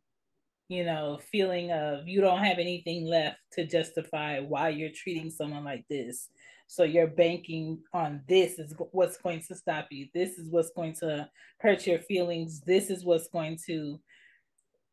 [0.69, 5.63] you know, feeling of you don't have anything left to justify why you're treating someone
[5.63, 6.29] like this.
[6.67, 10.07] So you're banking on this is what's going to stop you.
[10.13, 12.61] This is what's going to hurt your feelings.
[12.61, 13.99] This is what's going to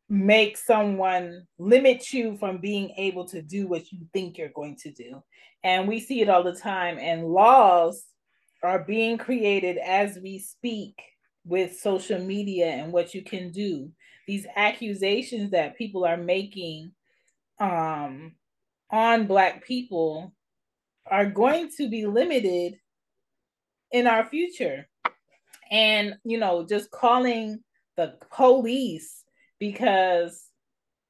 [0.07, 4.91] make someone limit you from being able to do what you think you're going to
[4.91, 5.21] do.
[5.63, 6.97] And we see it all the time.
[6.99, 8.05] And laws
[8.63, 10.95] are being created as we speak
[11.43, 13.91] with social media and what you can do.
[14.27, 16.91] These accusations that people are making
[17.59, 18.33] um,
[18.91, 20.34] on Black people
[21.09, 22.77] are going to be limited
[23.91, 24.87] in our future.
[25.71, 27.63] And, you know, just calling
[27.97, 29.23] the police
[29.59, 30.49] because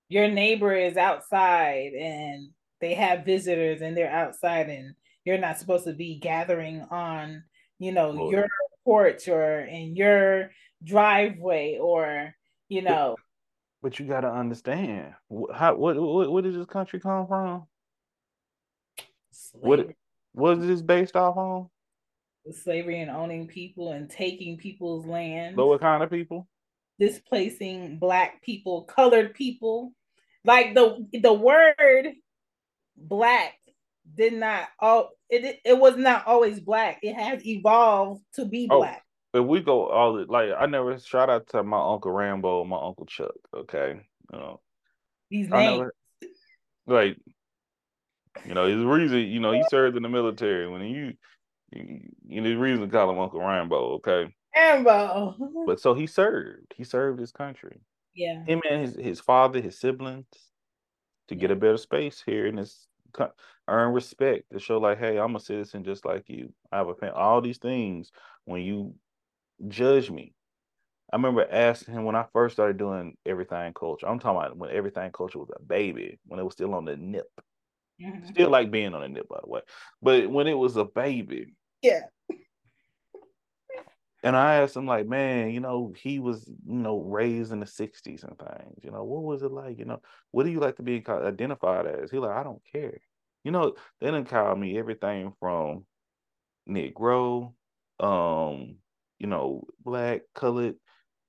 [0.09, 5.85] your neighbor is outside and they have visitors and they're outside and you're not supposed
[5.85, 7.43] to be gathering on,
[7.79, 8.47] you know, your
[8.83, 10.51] porch or in your
[10.83, 12.33] driveway or,
[12.69, 13.15] you know.
[13.81, 15.13] But, you got to understand
[15.53, 17.67] how what, what what does this country come from?
[19.53, 19.89] What
[20.33, 21.69] was this based off on?
[22.51, 25.55] Slavery and owning people and taking people's land.
[25.55, 26.47] But what kind of people?
[26.99, 29.93] Displacing black people, colored people.
[30.43, 32.13] Like the the word
[32.95, 33.53] black
[34.13, 36.99] did not all it it was not always black.
[37.01, 39.03] It has evolved to be oh, black.
[39.33, 43.05] But we go all like I never shout out to my uncle Rambo, my uncle
[43.07, 43.33] Chuck.
[43.53, 43.99] Okay,
[44.31, 44.61] you know,
[45.29, 45.79] these names.
[45.79, 45.93] Never,
[46.87, 47.17] like
[48.45, 50.67] you know, his reason, you know, he served in the military.
[50.67, 51.13] When you,
[51.71, 54.33] you, you know, reason to call him Uncle Rambo, okay?
[54.55, 55.35] Rambo.
[55.65, 56.73] But so he served.
[56.75, 57.79] He served his country.
[58.13, 58.43] Yeah.
[58.45, 60.25] Him and his, his father, his siblings,
[61.27, 62.87] to get a better space here in this
[63.67, 66.53] earn respect to show like, hey, I'm a citizen just like you.
[66.71, 67.15] I have a family.
[67.15, 68.11] All these things
[68.45, 68.93] when you
[69.67, 70.33] judge me.
[71.11, 74.07] I remember asking him when I first started doing everything culture.
[74.07, 76.97] I'm talking about when everything culture was a baby, when it was still on the
[76.97, 77.29] nip.
[78.01, 78.27] Mm-hmm.
[78.27, 79.61] Still like being on a nip, by the way.
[80.01, 82.01] But when it was a baby, yeah.
[84.23, 87.67] And I asked him, like, man, you know, he was, you know, raised in the
[87.67, 88.83] '60s and things.
[88.83, 89.77] You know, what was it like?
[89.77, 92.09] You know, what do you like to be identified as?
[92.09, 92.99] He like, I don't care.
[93.43, 95.85] You know, they didn't call me everything from
[96.67, 97.53] Negro,
[97.99, 98.77] um,
[99.19, 100.75] you know, black, colored,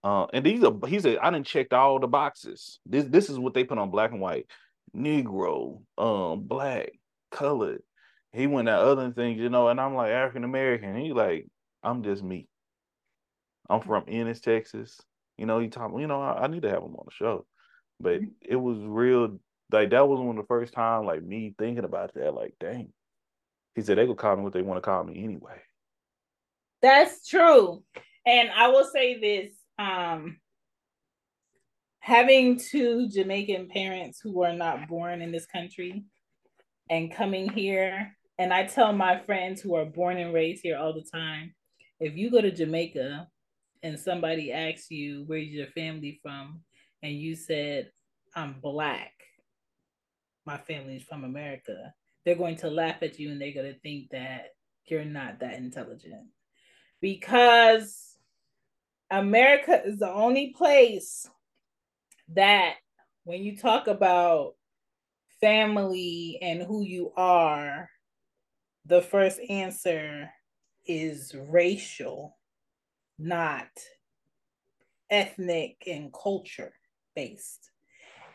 [0.06, 2.78] uh, and these are he said I didn't check all the boxes.
[2.86, 4.46] This this is what they put on black and white.
[4.96, 6.90] Negro, um, black,
[7.30, 7.82] colored.
[8.32, 10.96] He went at other things, you know, and I'm like African American.
[10.96, 11.46] He like,
[11.82, 12.48] I'm just me.
[13.68, 15.00] I'm from Ennis, Texas.
[15.38, 17.46] You know, he me, you know, I, I need to have him on the show.
[18.00, 19.38] But it was real
[19.72, 22.92] like that was one of the first time like me thinking about that, like, dang.
[23.74, 25.60] He said they could call me what they want to call me anyway.
[26.82, 27.82] That's true.
[28.24, 30.38] And I will say this, um,
[32.06, 36.04] having two Jamaican parents who are not born in this country
[36.88, 40.94] and coming here, and I tell my friends who are born and raised here all
[40.94, 41.52] the time,
[41.98, 43.26] if you go to Jamaica
[43.82, 46.60] and somebody asks you where's your family from,
[47.02, 47.90] and you said
[48.36, 49.10] I'm black,
[50.46, 51.92] my family is from America,
[52.24, 54.50] they're going to laugh at you and they're going to think that
[54.86, 56.28] you're not that intelligent.
[57.00, 58.16] Because
[59.10, 61.28] America is the only place
[62.34, 62.74] that
[63.24, 64.54] when you talk about
[65.40, 67.88] family and who you are,
[68.84, 70.30] the first answer
[70.86, 72.36] is racial,
[73.18, 73.68] not
[75.10, 76.72] ethnic and culture
[77.14, 77.70] based.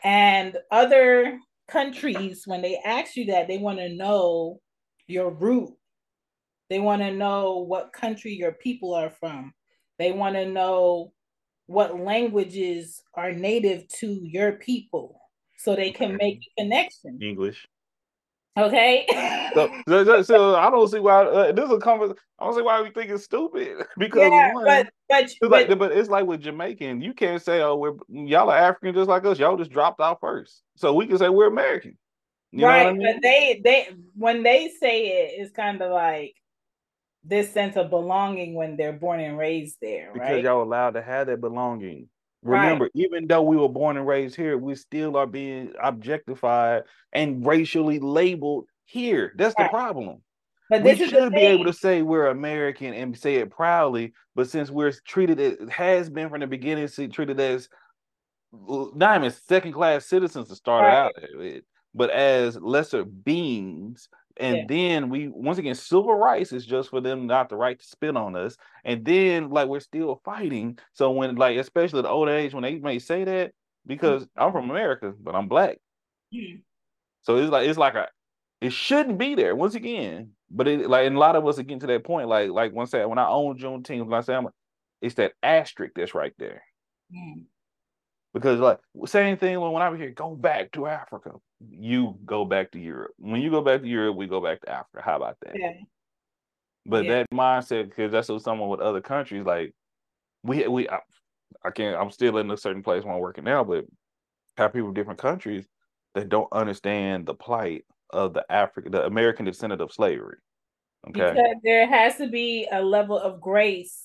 [0.04, 4.60] And other countries, when they ask you that, they want to know
[5.06, 5.70] your root.
[6.68, 9.52] They want to know what country your people are from.
[9.98, 11.12] They want to know
[11.72, 15.20] what languages are native to your people
[15.58, 17.18] so they can make a connection.
[17.22, 17.66] English.
[18.58, 19.06] Okay.
[19.54, 22.18] so, so, so, I don't see why uh, this is a conversation.
[22.38, 25.50] I don't see why we think it's stupid because yeah, one, but but, it's but,
[25.50, 29.08] like, but it's like with Jamaican, you can't say oh we're y'all are African just
[29.08, 29.38] like us.
[29.38, 31.96] Y'all just dropped out first, so we can say we're American.
[32.50, 33.06] You right, I mean?
[33.06, 36.34] but they they when they say it, it's kind of like
[37.24, 40.44] this sense of belonging when they're born and raised there, because right?
[40.44, 42.08] y'all allowed to have that belonging.
[42.42, 42.92] Remember, right.
[42.94, 46.82] even though we were born and raised here, we still are being objectified
[47.12, 49.32] and racially labeled here.
[49.36, 49.66] That's right.
[49.66, 50.22] the problem.
[50.68, 54.70] But we should be able to say we're American and say it proudly, but since
[54.70, 57.68] we're treated it has been from the beginning treated as
[58.52, 60.96] not even second class citizens to start right.
[60.96, 61.62] out
[61.94, 64.64] but as lesser beings and yeah.
[64.68, 68.16] then we once again civil rights is just for them not the right to spit
[68.16, 72.54] on us and then like we're still fighting so when like especially the old age
[72.54, 73.52] when they may say that
[73.86, 74.42] because mm-hmm.
[74.42, 75.78] i'm from america but i'm black
[76.34, 76.58] mm-hmm.
[77.22, 78.08] so it's like it's like a
[78.60, 81.62] it shouldn't be there once again but it like and a lot of us are
[81.62, 84.34] getting to that point like like once that when i own juneteenth when i say
[84.34, 84.48] i'm
[85.00, 86.62] it's that asterisk that's right there
[87.14, 87.42] mm-hmm.
[88.34, 91.32] Because like same thing when, when i was here go back to africa
[91.70, 93.12] you go back to Europe.
[93.18, 95.02] When you go back to Europe, we go back to Africa.
[95.04, 95.52] How about that?
[95.58, 95.72] Yeah.
[96.84, 97.10] But yeah.
[97.10, 99.72] that mindset, because that's what someone with other countries like
[100.42, 100.98] we we I,
[101.64, 101.96] I, can't.
[101.96, 103.84] I'm still in a certain place when I'm working now, but
[104.56, 105.64] have people different countries
[106.14, 110.38] that don't understand the plight of the African, the American descendant of slavery.
[111.08, 114.02] Okay, because there has to be a level of grace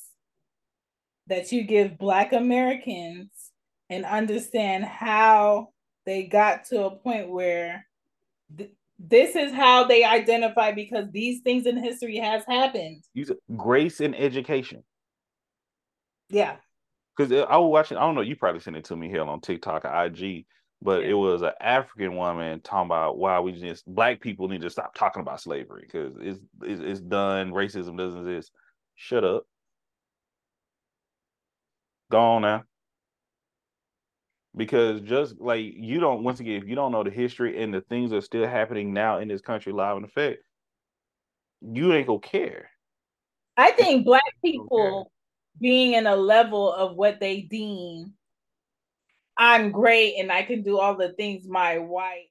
[1.27, 3.46] that you give Black Americans
[3.89, 5.69] and understand how
[6.05, 7.85] they got to a point where
[8.57, 13.03] th- this is how they identify because these things in history has happened.
[13.13, 14.83] Use grace and education.
[16.29, 16.55] Yeah.
[17.15, 19.41] Because I was watching, I don't know, you probably sent it to me here on
[19.41, 20.45] TikTok or IG,
[20.81, 21.09] but yeah.
[21.09, 24.93] it was an African woman talking about why we just black people need to stop
[24.95, 27.51] talking about slavery because it's, it's it's done.
[27.51, 28.51] Racism doesn't exist.
[28.95, 29.43] Shut up.
[32.11, 32.63] Go on now
[34.57, 37.81] because just like you don't once again if you don't know the history and the
[37.81, 40.43] things that are still happening now in this country live in effect
[41.61, 42.69] you ain't gonna care.
[43.57, 45.11] I think black people
[45.59, 48.13] being in a level of what they deem
[49.37, 52.29] i'm great and i can do all the things my white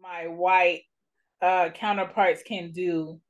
[0.00, 0.82] my white
[1.42, 3.20] uh counterparts can do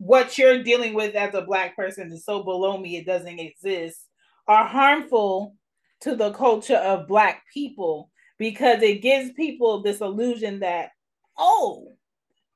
[0.00, 4.06] what you're dealing with as a black person is so below me it doesn't exist
[4.48, 5.54] are harmful
[6.00, 10.88] to the culture of black people because it gives people this illusion that
[11.36, 11.92] oh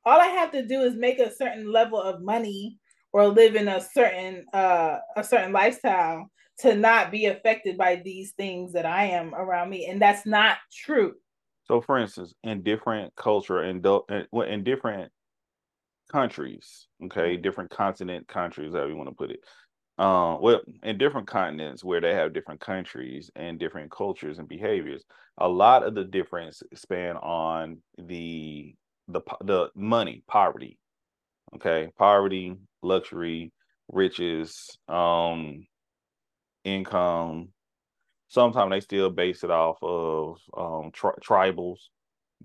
[0.06, 2.78] all i have to do is make a certain level of money
[3.12, 8.32] or live in a certain uh a certain lifestyle to not be affected by these
[8.38, 11.12] things that i am around me and that's not true.
[11.64, 15.12] So for instance in different culture and in, in different
[16.10, 19.40] countries, okay, different continent countries, however you want to put it.
[19.98, 25.04] Um, well, in different continents where they have different countries and different cultures and behaviors,
[25.38, 28.74] a lot of the difference span on the
[29.08, 30.78] the the money, poverty,
[31.56, 33.52] okay, poverty, luxury,
[33.88, 35.66] riches, um,
[36.64, 37.52] income.
[38.28, 41.78] Sometimes they still base it off of um tri- tribals,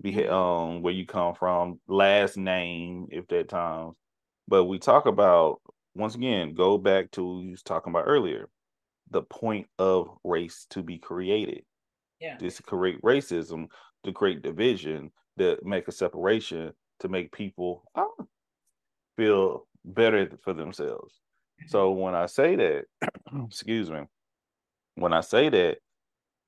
[0.00, 3.94] be um where you come from, last name, if that times.
[4.48, 5.60] But we talk about
[5.94, 8.48] once again, go back to what we was talking about earlier,
[9.10, 11.64] the point of race to be created.
[12.20, 12.36] Yeah.
[12.38, 13.68] This create racism
[14.04, 18.14] to create division, to make a separation, to make people oh,
[19.16, 21.20] feel better for themselves.
[21.66, 22.00] So mm-hmm.
[22.00, 22.84] when I say that,
[23.46, 24.00] excuse me,
[24.94, 25.78] when I say that,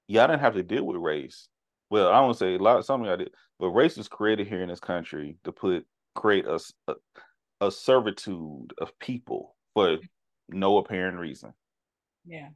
[0.08, 1.48] y'all didn't have to deal with race.
[1.92, 2.86] Well, I don't say a lot.
[2.86, 5.84] Something I did, but race was created here in this country to put
[6.14, 6.94] create a, a,
[7.60, 9.98] a servitude of people for
[10.48, 11.52] no apparent reason.
[12.24, 12.48] Yeah.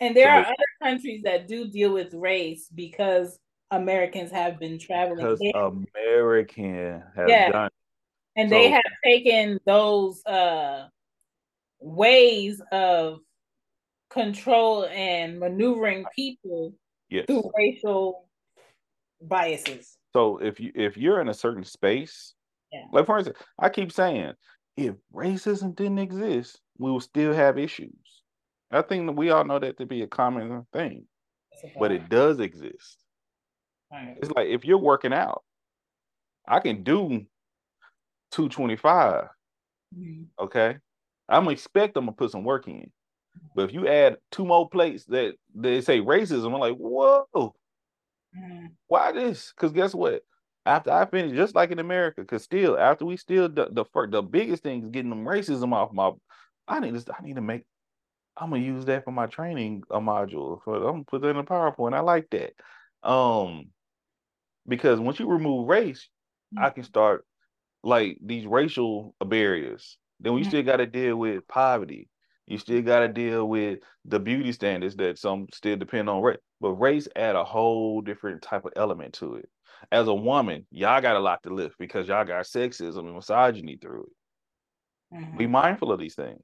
[0.00, 3.38] And there so are other countries that do deal with race because
[3.70, 5.36] Americans have been traveling.
[5.36, 7.50] Because American have yeah.
[7.50, 7.70] done.
[8.36, 10.86] And so, they have taken those uh
[11.78, 13.18] ways of
[14.08, 16.72] control and maneuvering people
[17.10, 17.26] yes.
[17.26, 18.28] through racial
[19.22, 19.96] biases.
[20.12, 22.34] So if you if you're in a certain space,
[22.72, 22.82] yeah.
[22.92, 24.32] like for instance, I keep saying
[24.76, 27.92] if racism didn't exist, we would still have issues.
[28.70, 31.06] I think that we all know that to be a common thing,
[31.78, 32.98] but it does exist.
[33.90, 34.16] Right.
[34.20, 35.42] It's like if you're working out,
[36.46, 37.26] I can do
[38.32, 39.24] 225.
[39.96, 40.44] Mm-hmm.
[40.44, 40.76] Okay.
[41.28, 42.90] I'm expect I'm gonna put some work in.
[43.54, 47.54] But if you add two more plates that they say racism, I'm like, whoa,
[48.86, 49.52] why this?
[49.54, 50.22] Because guess what?
[50.66, 54.22] After I finish, just like in America, because still after we still the the, the
[54.22, 56.12] biggest thing is getting them racism off my.
[56.66, 57.64] I need to I need to make.
[58.36, 60.62] I'm gonna use that for my training a module.
[60.62, 61.94] For I'm gonna put that in a PowerPoint.
[61.94, 62.52] I like that.
[63.02, 63.70] Um,
[64.66, 66.08] because once you remove race,
[66.54, 66.64] mm-hmm.
[66.64, 67.24] I can start
[67.82, 69.96] like these racial barriers.
[70.20, 70.50] Then we mm-hmm.
[70.50, 72.08] still got to deal with poverty.
[72.48, 76.38] You still got to deal with the beauty standards that some still depend on race.
[76.62, 79.48] But race add a whole different type of element to it.
[79.92, 83.76] As a woman, y'all got a lot to lift because y'all got sexism and misogyny
[83.76, 85.16] through it.
[85.16, 85.36] Mm-hmm.
[85.36, 86.40] Be mindful of these things.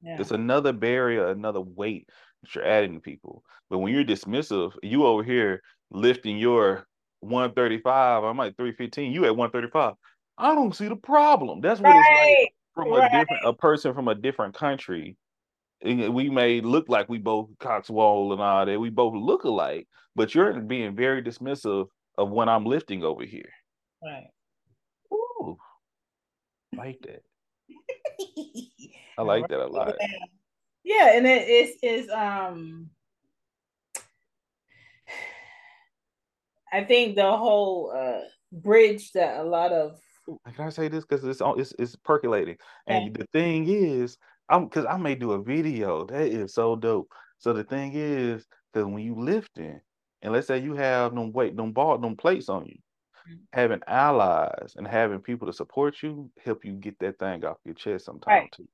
[0.00, 0.16] Yeah.
[0.18, 2.08] It's another barrier, another weight
[2.42, 3.44] that you're adding to people.
[3.68, 6.86] But when you're dismissive, you over here lifting your
[7.20, 9.92] 135, I'm like 315, you at 135.
[10.38, 11.60] I don't see the problem.
[11.60, 12.04] That's what right.
[12.08, 13.12] it's like from right.
[13.12, 15.16] a different a person from a different country.
[15.82, 18.80] We may look like we both Cotswold and all that.
[18.80, 23.50] We both look alike, but you're being very dismissive of when I'm lifting over here.
[24.02, 24.28] Right.
[25.12, 25.56] Ooh,
[26.76, 27.22] like that.
[29.18, 29.94] I like that a lot.
[30.84, 32.90] Yeah, and it is is um
[36.72, 38.20] I think the whole uh
[38.52, 39.98] bridge that a lot of
[40.54, 42.56] can I say this because it's it's it's percolating.
[42.86, 44.16] And the thing is,
[44.48, 47.12] I'm because I may do a video that is so dope.
[47.38, 49.80] So the thing is, because when you lifting,
[50.22, 53.36] and let's say you have them weight, them ball, them plates on you, mm-hmm.
[53.52, 57.74] having allies and having people to support you help you get that thing off your
[57.74, 58.52] chest sometimes right.
[58.52, 58.68] too.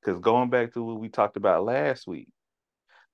[0.00, 2.28] Because going back to what we talked about last week,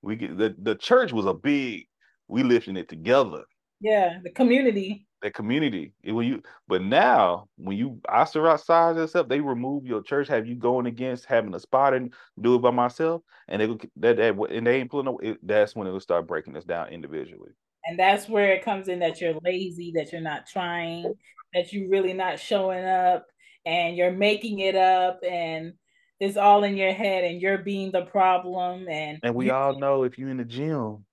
[0.02, 1.86] we get the the church was a big.
[2.28, 3.44] We lifting it together.
[3.80, 5.92] Yeah, the community that community.
[6.04, 10.86] When you, but now when you ostracize yourself, they remove your church, have you going
[10.86, 14.80] against having a spot and do it by myself, and they that, that and they
[14.80, 15.06] ain't pulling.
[15.06, 17.50] No, it, that's when it will start breaking us down individually.
[17.84, 21.14] And that's where it comes in that you're lazy, that you're not trying,
[21.54, 23.26] that you're really not showing up,
[23.64, 25.72] and you're making it up, and
[26.18, 28.88] it's all in your head, and you're being the problem.
[28.88, 31.04] And and we all know if you're in the gym,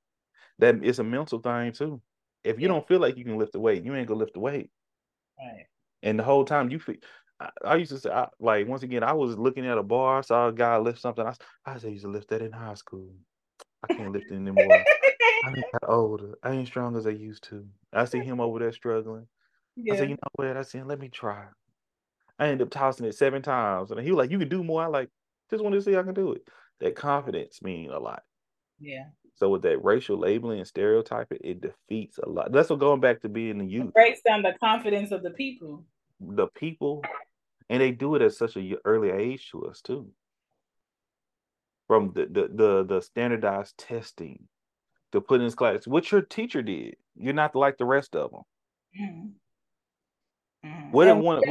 [0.60, 2.02] that it's a mental thing too.
[2.44, 2.68] If you yeah.
[2.70, 4.70] don't feel like you can lift the weight, you ain't gonna lift the weight.
[5.40, 5.66] Right.
[6.02, 6.96] And the whole time you feel,
[7.40, 10.20] I, I used to say, I, like once again, I was looking at a bar,
[10.20, 11.26] I saw a guy lift something.
[11.26, 11.34] I,
[11.66, 13.14] I said, I used to lift that in high school.
[13.84, 14.84] I can't lift it anymore.
[15.44, 16.38] I ain't got older.
[16.44, 17.66] I ain't strong as I used to.
[17.92, 19.28] I see him over there struggling.
[19.76, 19.94] Yeah.
[19.94, 20.58] I said, you know what?
[20.58, 21.46] I said, let me try.
[22.40, 23.92] I ended up tossing it seven times.
[23.92, 24.84] And he was like, you can do more.
[24.84, 25.10] I like,
[25.50, 26.48] just want to see I can do it.
[26.80, 28.24] That confidence mean a lot.
[28.80, 29.06] Yeah.
[29.36, 32.52] So with that racial labeling and stereotyping, it defeats a lot.
[32.52, 33.88] That's what going back to being the youth.
[33.88, 35.86] It breaks down the confidence of the people.
[36.20, 37.04] The people,
[37.70, 40.10] and they do it at such a early age to us too.
[41.88, 44.48] From the the the, the standardized testing
[45.12, 46.96] to put in this class, what your teacher did.
[47.16, 48.42] You're not like the rest of them.
[49.00, 50.68] Mm-hmm.
[50.68, 50.92] Mm-hmm.
[50.92, 51.42] What if one?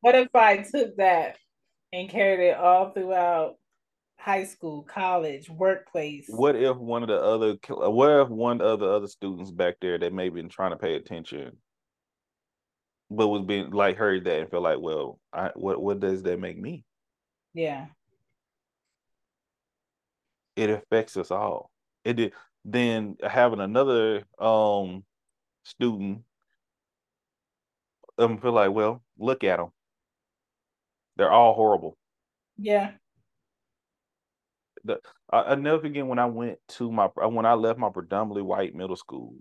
[0.00, 1.36] What if I took that
[1.92, 3.56] and carried it all throughout
[4.18, 6.26] high school, college, workplace.
[6.28, 9.98] What if one of the other what if one of the other students back there
[9.98, 11.56] that may have been trying to pay attention
[13.10, 16.40] but was being like heard that and felt like, well, I what what does that
[16.40, 16.84] make me?
[17.54, 17.86] Yeah.
[20.56, 21.70] It affects us all.
[22.04, 22.32] It did
[22.64, 25.04] then having another um
[25.64, 26.22] student
[28.16, 29.68] them feel like, well, look at them.
[31.16, 31.96] They're all horrible.
[32.56, 32.92] Yeah.
[34.86, 38.42] The, I, I never forget when I went to my when I left my predominantly
[38.42, 39.34] white middle school.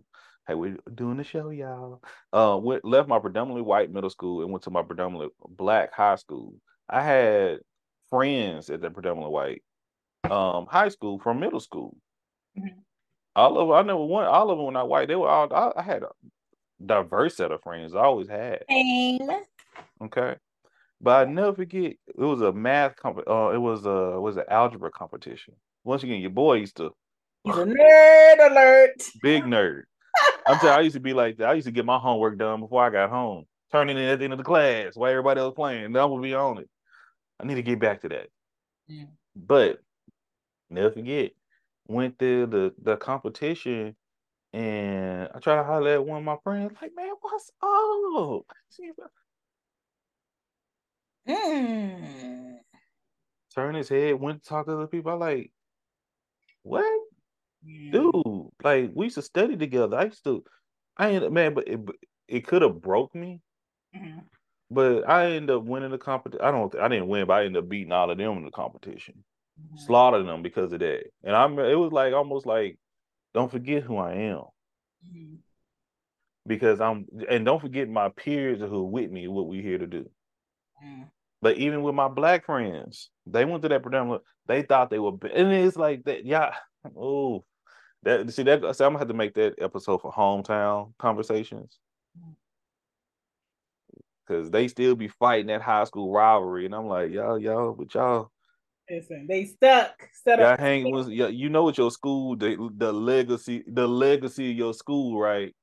[0.48, 2.04] Hey, we're doing the show, y'all.
[2.32, 6.16] Uh, went, left my predominantly white middle school and went to my predominantly black high
[6.16, 6.56] school.
[6.90, 7.60] I had
[8.10, 9.64] friends at that predominantly white
[10.32, 11.96] um high school from middle school.
[12.58, 12.80] Mm-hmm.
[13.36, 14.28] All of I never went.
[14.28, 15.08] All of them were not white.
[15.08, 15.54] They were all.
[15.54, 16.10] I, I had a
[16.84, 17.94] diverse set of friends.
[17.94, 18.64] I always had.
[18.70, 19.30] Same.
[20.04, 20.36] Okay,
[21.02, 21.94] but I never forget.
[22.08, 23.20] It was a math comp.
[23.28, 25.56] Uh, it was a was an algebra competition.
[25.84, 26.92] Once again, your boy used to.
[27.44, 29.04] He's a nerd alert.
[29.22, 29.84] Big nerd.
[30.48, 30.74] I'm telling.
[30.74, 31.50] You, I used to be like that.
[31.50, 34.26] I used to get my homework done before I got home, turning in at the
[34.26, 35.96] end of the class while everybody else playing.
[35.96, 36.70] I would be on it.
[37.40, 38.28] I need to get back to that.
[38.88, 39.06] Yeah.
[39.36, 39.80] But
[40.70, 41.32] never forget,
[41.88, 43.96] went through the the competition
[44.56, 48.46] and I tried to holler at one of my friends, like, man, what's up?
[51.28, 52.58] Mm.
[53.54, 55.12] Turn his head, went to talk to other people.
[55.12, 55.52] I like,
[56.64, 56.86] what?
[57.66, 57.92] Mm.
[57.92, 59.98] Dude, like we used to study together.
[59.98, 60.44] I used to
[60.98, 61.80] I ended man, but it
[62.28, 63.42] it could have broke me.
[63.96, 64.20] Mm-hmm.
[64.72, 66.46] But I ended up winning the competition.
[66.46, 68.52] I don't I didn't win, but I ended up beating all of them in the
[68.52, 69.24] competition
[69.60, 69.78] mm-hmm.
[69.78, 71.04] slaughtered them because of that.
[71.24, 72.78] And I'm it was like almost like
[73.34, 74.42] don't forget who I am.
[75.06, 75.36] Mm-hmm.
[76.48, 79.88] Because I'm and don't forget my peers who are with me what we here to
[79.88, 80.10] do.
[80.84, 81.08] Mm.
[81.42, 85.12] But even with my black friends, they went to that predominant, they thought they were
[85.34, 86.54] and it's like that, yeah.
[86.96, 87.44] Oh,
[88.04, 91.80] that see that so I'm gonna have to make that episode for hometown conversations.
[94.28, 97.92] Cause they still be fighting that high school rivalry, and I'm like, y'all, y'all, but
[97.96, 98.32] y'all,
[98.90, 100.08] Listen, they stuck.
[100.24, 100.60] Set up.
[100.60, 105.20] hang was you know what your school the the legacy the legacy of your school
[105.20, 105.56] right.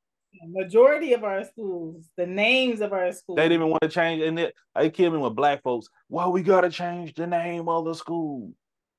[0.46, 4.22] Majority of our schools, the names of our schools, they didn't even want to change.
[4.22, 5.88] And it, I killed me with black folks.
[6.08, 8.52] Well, we gotta change the name of the school.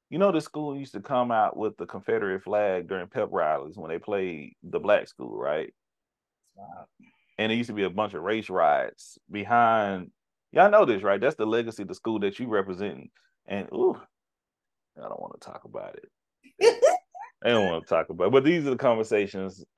[0.10, 3.78] You know, the school used to come out with the Confederate flag during pep rallies
[3.78, 5.74] when they played the black school, right?
[6.56, 6.86] Wow.
[7.40, 10.12] And it used to be a bunch of race riots behind.
[10.52, 11.20] Y'all know this, right?
[11.20, 13.10] That's the legacy of the school that you represent.
[13.48, 14.00] And ooh,
[14.98, 16.84] I don't want to talk about it.
[17.44, 18.32] I don't want to talk about it.
[18.32, 19.64] But these are the conversations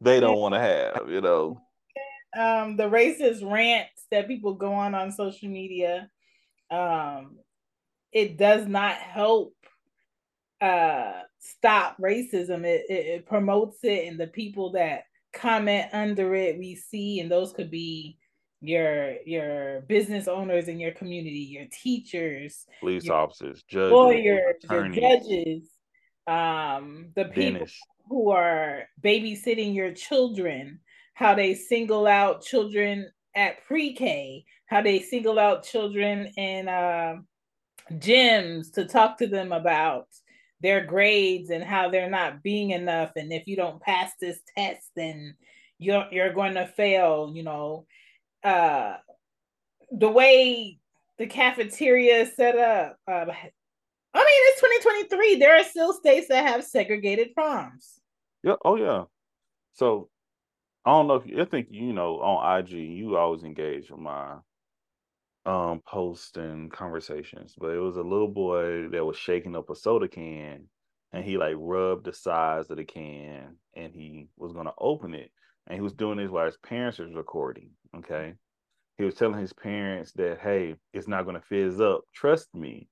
[0.00, 1.60] they don't want to have, you know.
[2.36, 6.08] Um, the racist rants that people go on on social media,
[6.70, 7.36] um,
[8.12, 9.54] it does not help
[10.60, 12.64] uh, stop racism.
[12.64, 17.30] It, it, it promotes it, and the people that comment under it, we see, and
[17.30, 18.18] those could be
[18.60, 24.88] your your business owners in your community, your teachers, police your officers, judges, lawyers, your
[24.88, 25.68] judges,
[26.26, 27.66] um, the people
[28.08, 30.80] who are babysitting your children,
[31.14, 37.16] how they single out children at pre-K, how they single out children in uh,
[37.92, 40.06] gyms to talk to them about
[40.60, 44.90] their grades and how they're not being enough, and if you don't pass this test,
[44.96, 45.36] then
[45.78, 47.30] you're you're going to fail.
[47.34, 47.86] You know,
[48.42, 48.96] uh
[49.90, 50.78] the way
[51.18, 52.98] the cafeteria is set up.
[53.06, 53.26] Uh,
[54.28, 55.36] it's 2023.
[55.36, 58.00] There are still states that have segregated proms.
[58.42, 58.56] Yeah.
[58.64, 59.04] Oh yeah.
[59.72, 60.08] So
[60.84, 64.00] I don't know if you, I think you know on IG you always engage with
[64.00, 64.36] my
[65.44, 69.74] um posts and conversations, but it was a little boy that was shaking up a
[69.74, 70.68] soda can
[71.12, 75.30] and he like rubbed the sides of the can and he was gonna open it
[75.66, 77.70] and he was doing this while his parents was recording.
[77.96, 78.34] Okay.
[78.98, 82.02] He was telling his parents that, hey, it's not gonna fizz up.
[82.14, 82.88] Trust me.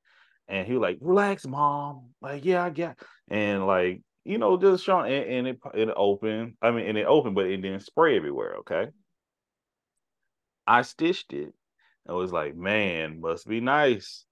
[0.49, 2.11] And he was like, relax, mom.
[2.21, 6.55] Like, yeah, I get and like, you know, just showing and, and it it opened.
[6.63, 8.57] I mean, and it opened, but it didn't spray everywhere.
[8.59, 8.89] Okay.
[10.67, 11.53] I stitched it.
[12.09, 14.25] I was like, man, must be nice.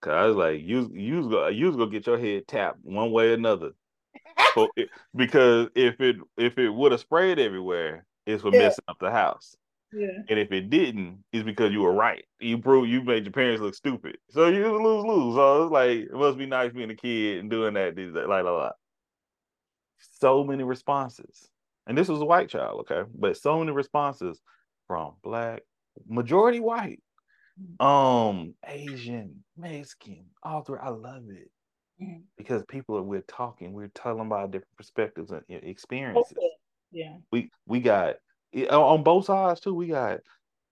[0.00, 3.30] Cause I was like, you you was you gonna get your head tapped one way
[3.30, 3.70] or another.
[4.54, 8.60] so it, because if it if it would have sprayed everywhere, it's for yeah.
[8.60, 9.54] messing up the house.
[9.92, 10.22] Yeah.
[10.28, 12.24] And if it didn't, it's because you were right.
[12.40, 14.18] You proved you made your parents look stupid.
[14.30, 15.34] So you lose lose.
[15.34, 17.96] So it's like it must be nice being a kid and doing that.
[17.96, 18.72] Like, like, like.
[20.18, 21.48] So many responses.
[21.86, 23.08] And this was a white child, okay?
[23.14, 24.40] But so many responses
[24.86, 25.62] from black,
[26.08, 27.00] majority white,
[27.60, 27.84] mm-hmm.
[27.84, 30.78] um, Asian, Mexican, all through.
[30.78, 31.50] I love it.
[32.02, 32.20] Mm-hmm.
[32.36, 36.32] Because people are we're talking, we're telling about different perspectives and experiences.
[36.36, 36.50] Okay.
[36.90, 37.16] Yeah.
[37.30, 38.16] We we got
[38.70, 39.74] on both sides too.
[39.74, 40.20] We got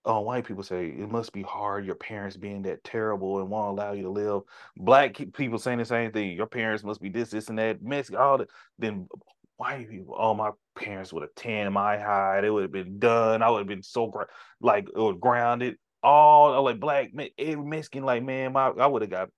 [0.04, 3.78] uh, white people say it must be hard your parents being that terrible and won't
[3.78, 4.42] allow you to live.
[4.76, 6.36] Black people saying the same thing.
[6.36, 7.82] Your parents must be this, this, and that.
[7.82, 8.48] Mexican, all that.
[8.78, 9.08] Then
[9.56, 10.16] white people.
[10.18, 12.44] Oh, my parents would have tanned my hide.
[12.44, 13.42] It would have been done.
[13.42, 14.26] I would have been so gra-
[14.60, 15.76] like it was grounded.
[16.02, 19.28] All like black every Mexican, like man, my I would have got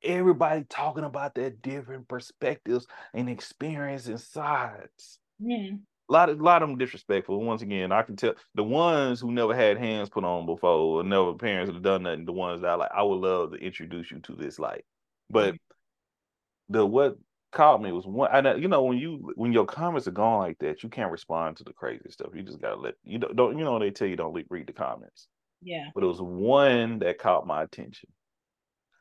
[0.00, 5.18] everybody talking about their different perspectives and experience and sides.
[5.42, 5.80] Mm.
[6.10, 7.42] A lot of a lot of them disrespectful.
[7.42, 11.04] Once again, I can tell the ones who never had hands put on before, or
[11.04, 12.26] never parents have done nothing.
[12.26, 14.84] The ones that I like, I would love to introduce you to this light.
[15.30, 16.74] But mm-hmm.
[16.74, 17.16] the what
[17.52, 18.28] caught me was one.
[18.32, 21.12] And uh, you know when you when your comments are going like that, you can't
[21.12, 22.32] respond to the crazy stuff.
[22.34, 24.72] You just gotta let you don't, don't you know they tell you don't read the
[24.74, 25.28] comments.
[25.62, 25.86] Yeah.
[25.94, 28.10] But it was one that caught my attention.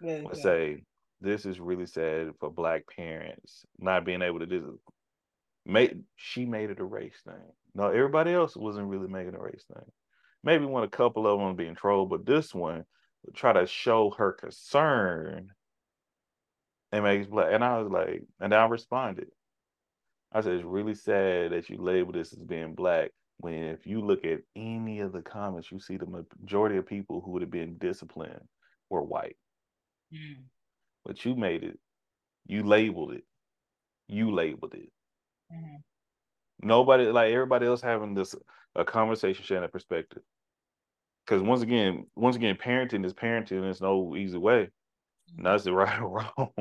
[0.02, 0.84] Yeah, I say
[1.20, 4.80] this is really sad for black parents not being able to do
[5.66, 7.52] Make she made it a race thing.
[7.74, 9.86] No, everybody else wasn't really making a race thing.
[10.44, 12.84] Maybe when a couple of them being trolled, but this one
[13.24, 15.52] would try to show her concern
[16.92, 17.48] and makes black.
[17.52, 19.30] And I was like, and I responded.
[20.34, 24.02] I said, it's really sad that you label this as being black when if you
[24.02, 27.52] look at any of the comments, you see the majority of people who would have
[27.52, 28.48] been disciplined
[28.90, 29.38] were white.
[30.14, 30.44] Mm.
[31.06, 31.80] But you made it,
[32.46, 33.24] you labeled it,
[34.08, 34.90] you labeled it.
[35.54, 35.78] Mm.
[36.62, 38.36] Nobody like everybody else having this
[38.76, 40.24] a conversation sharing a perspective.
[41.26, 43.70] Because once again, once again, parenting is parenting.
[43.70, 44.70] It's no easy way.
[45.38, 45.44] Mm.
[45.44, 46.52] That's the right or wrong.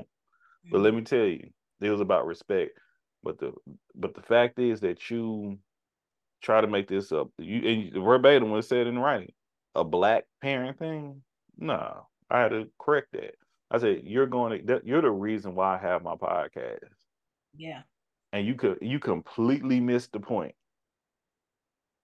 [0.71, 2.79] But let me tell you, it was about respect.
[3.23, 3.53] But the
[3.95, 5.59] but the fact is that you
[6.43, 7.29] try to make this up.
[7.39, 9.33] You and verbatim was said in writing.
[9.75, 11.23] A black parent thing?
[11.57, 13.35] No, I had to correct that.
[13.71, 14.81] I said you're going to.
[14.85, 16.79] You're the reason why I have my podcast.
[17.57, 17.83] Yeah.
[18.33, 20.55] And you could you completely missed the point.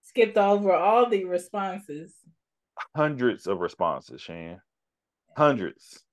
[0.02, 2.14] Skipped over all the responses.
[2.94, 4.60] Hundreds of responses, Shan.
[5.36, 6.04] Hundreds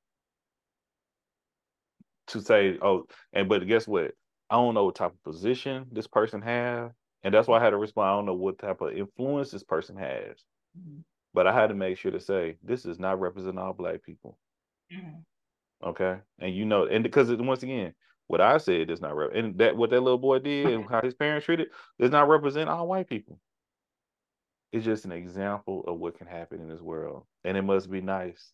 [2.28, 4.11] to say, oh, and but guess what?
[4.49, 6.91] I don't know what type of position this person have,
[7.24, 8.09] and that's why I had to respond.
[8.09, 10.38] I don't know what type of influence this person has,
[10.78, 10.99] mm-hmm.
[11.34, 14.38] but I had to make sure to say this is not representing all black people.
[14.93, 15.88] Mm-hmm.
[15.88, 17.93] Okay, and you know, and because once again,
[18.28, 21.01] what I said does not rep, and that what that little boy did and how
[21.01, 21.67] his parents treated
[21.99, 23.39] does not represent all white people.
[24.71, 28.01] It's just an example of what can happen in this world, and it must be
[28.01, 28.51] nice.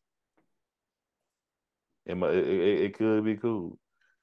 [2.05, 3.77] It, it, it could be cool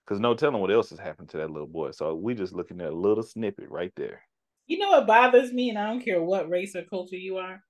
[0.04, 1.90] because no telling what else has happened to that little boy.
[1.92, 4.22] So we just looking at a little snippet right there.
[4.66, 7.62] You know what bothers me, and I don't care what race or culture you are.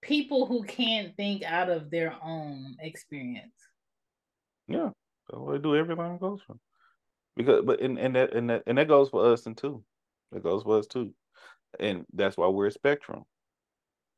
[0.00, 3.54] People who can't think out of their own experience.
[4.68, 4.90] Yeah,
[5.32, 6.60] so they do everything goes from
[7.36, 9.82] because, but and, and that and that and that goes for us and too.
[10.32, 11.12] That goes for us too,
[11.80, 13.24] and that's why we're a spectrum.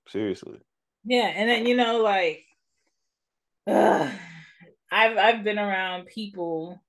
[0.09, 0.59] Seriously.
[1.05, 2.45] Yeah, and then you know, like.
[4.95, 6.81] I've I've been around people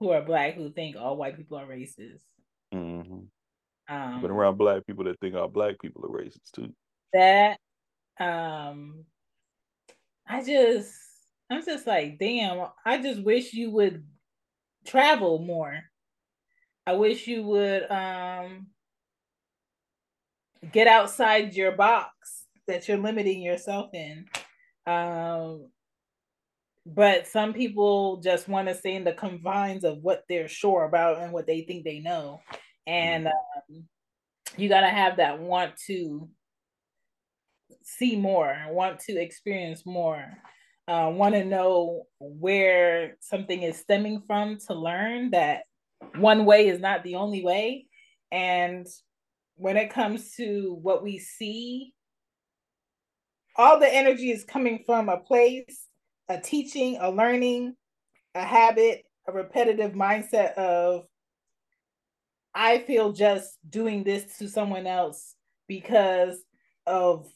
[0.00, 2.22] who are black who think all white people are racist.
[2.72, 3.94] Mm-hmm.
[3.94, 6.72] Um, been around black people that think all black people are racist too.
[7.12, 7.58] That
[8.18, 9.04] um
[10.26, 10.94] I just
[11.50, 14.04] I'm just like, damn, I just wish you would
[14.86, 15.82] travel more.
[16.86, 18.68] I wish you would um
[20.72, 24.26] get outside your box that you're limiting yourself in.
[24.86, 25.70] Um
[26.94, 31.18] but some people just want to stay in the confines of what they're sure about
[31.18, 32.40] and what they think they know
[32.86, 33.74] and mm-hmm.
[33.74, 33.84] um,
[34.56, 36.28] you got to have that want to
[37.82, 40.24] see more want to experience more
[40.88, 45.62] uh, want to know where something is stemming from to learn that
[46.16, 47.86] one way is not the only way.
[48.32, 48.86] And
[49.56, 51.92] when it comes to what we see
[53.56, 55.88] all the energy is coming from a place
[56.28, 57.74] a teaching, a learning,
[58.34, 61.06] a habit, a repetitive mindset of
[62.54, 65.34] I feel just doing this to someone else
[65.68, 66.38] because
[66.86, 67.26] of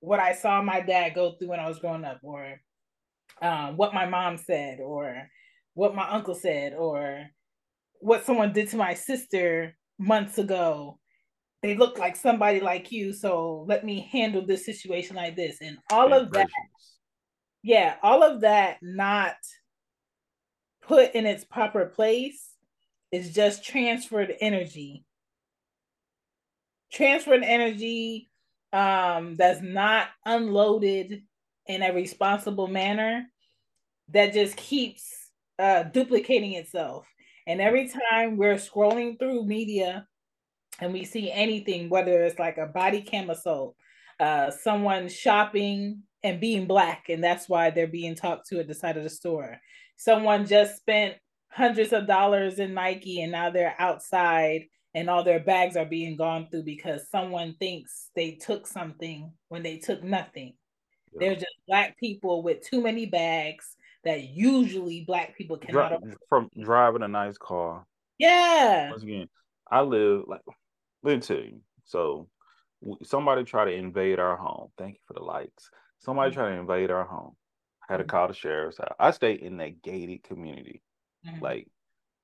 [0.00, 2.60] what I saw my dad go through when I was growing up, or
[3.42, 5.28] um, what my mom said, or
[5.74, 7.26] what my uncle said, or
[8.00, 10.98] what someone did to my sister months ago.
[11.62, 15.58] They look like somebody like you, so let me handle this situation like this.
[15.60, 16.48] And all of that
[17.66, 19.34] yeah, all of that not
[20.82, 22.50] put in its proper place
[23.10, 25.04] is just transferred energy.
[26.92, 28.30] Transferred energy
[28.72, 31.22] um, that's not unloaded
[31.68, 33.26] in a responsible manner
[34.08, 37.06] that just keeps uh, duplicating itself.
[37.46, 40.06] And every time we're scrolling through media
[40.80, 43.76] and we see anything, whether it's like a body cam assault,
[44.20, 48.74] uh, someone shopping and being black, and that's why they're being talked to at the
[48.74, 49.58] side of the store.
[49.96, 51.14] Someone just spent
[51.48, 54.64] hundreds of dollars in Nike and now they're outside
[54.94, 59.62] and all their bags are being gone through because someone thinks they took something when
[59.62, 60.54] they took nothing.
[61.18, 66.50] They're just black people with too many bags that usually black people cannot Dri- from
[66.60, 67.86] driving a nice car.
[68.18, 68.90] Yeah.
[68.90, 69.28] Once again,
[69.70, 70.42] I live like
[71.02, 71.60] me tell you.
[71.84, 72.28] So
[73.02, 74.70] somebody try to invade our home.
[74.78, 75.70] Thank you for the likes.
[75.98, 76.40] Somebody mm-hmm.
[76.40, 77.32] try to invade our home.
[77.88, 78.10] I had to mm-hmm.
[78.10, 78.94] call the sheriff's house.
[78.98, 80.82] I stay in that gated community.
[81.26, 81.42] Mm-hmm.
[81.42, 81.68] Like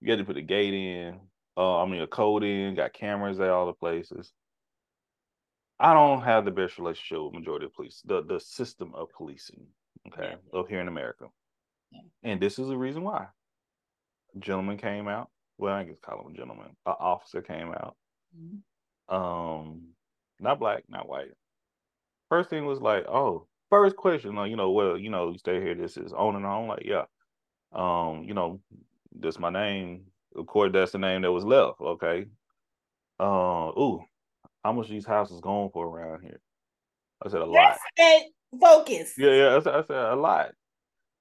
[0.00, 1.20] you had to put a gate in.
[1.56, 2.74] Uh, I mean a code in.
[2.74, 4.32] Got cameras at all the places.
[5.80, 8.02] I don't have the best relationship with majority of police.
[8.04, 9.66] The the system of policing.
[10.08, 10.58] Okay, yeah.
[10.58, 11.26] of here in America.
[11.90, 12.00] Yeah.
[12.24, 13.26] And this is the reason why.
[14.34, 15.30] A gentleman came out.
[15.58, 16.68] Well, I guess call him a gentleman.
[16.86, 17.96] An officer came out.
[18.36, 19.14] Mm-hmm.
[19.14, 19.82] Um,
[20.40, 21.32] not black, not white.
[22.28, 25.60] First thing was like, oh, first question, like, you know, well, you know, you stay
[25.60, 26.66] here, this is on and on.
[26.66, 27.04] Like, yeah.
[27.72, 28.60] Um, you know,
[29.14, 30.04] this my name.
[30.34, 31.80] Of course, that's the name that was left.
[31.80, 32.26] Okay.
[33.20, 34.02] Uh, ooh,
[34.64, 36.40] how much these houses going for around here?
[37.24, 37.78] I said a lot.
[38.60, 39.14] focus.
[39.16, 39.56] Yeah, yeah.
[39.56, 40.52] I said, I said a lot.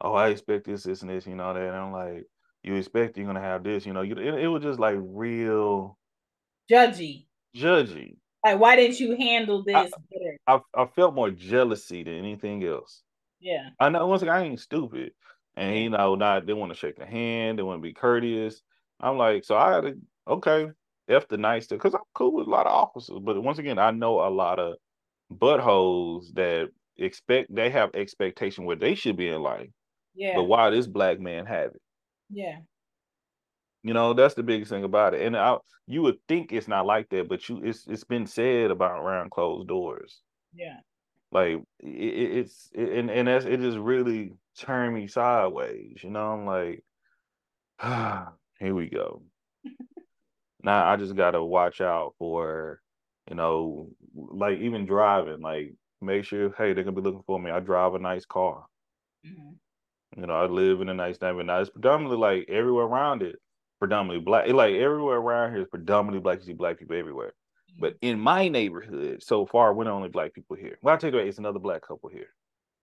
[0.02, 1.62] Oh, I expect this, this, and this, you know that.
[1.62, 2.26] And I'm like,
[2.64, 4.02] you expect you're gonna have this, you know.
[4.02, 5.98] You, it, it was just like real
[6.70, 7.26] judgy.
[7.56, 8.18] Judgy.
[8.44, 10.64] Like, why didn't you handle this I, better?
[10.76, 13.04] I, I felt more jealousy than anything else.
[13.40, 13.70] Yeah.
[13.80, 15.12] I know once again I ain't stupid.
[15.56, 18.62] And you know, not they want to shake the hand, they want to be courteous.
[19.00, 20.70] I'm like, so I had to okay,
[21.12, 23.20] F the nice stuff because I'm cool with a lot of officers.
[23.22, 24.76] But once again, I know a lot of
[25.32, 29.70] buttholes that expect they have expectation where they should be in life.
[30.14, 30.36] Yeah.
[30.36, 31.82] But why this black man have it?
[32.30, 32.60] Yeah.
[33.84, 35.22] You know, that's the biggest thing about it.
[35.22, 35.58] And I,
[35.88, 39.32] you would think it's not like that, but you it's it's been said about around
[39.32, 40.22] closed doors.
[40.54, 40.78] Yeah.
[41.32, 45.98] Like it, it's it, and and that's it just really turned me sideways.
[46.04, 46.84] You know, I'm like,
[47.80, 49.24] ah, here we go.
[50.64, 52.82] Now I just gotta watch out for,
[53.30, 57.52] you know, like even driving, like make sure, hey, they're gonna be looking for me.
[57.52, 58.66] I drive a nice car.
[59.26, 60.22] Mm-hmm.
[60.22, 61.48] You know, I live in a nice neighborhood.
[61.48, 63.38] Now it's predominantly like everywhere around it
[63.82, 64.48] predominantly black.
[64.48, 66.40] Like everywhere around here is predominantly black.
[66.40, 67.34] You see black people everywhere.
[67.80, 70.78] But in my neighborhood, so far, we're the only black people here.
[70.82, 72.28] Well, I take it it's another black couple here.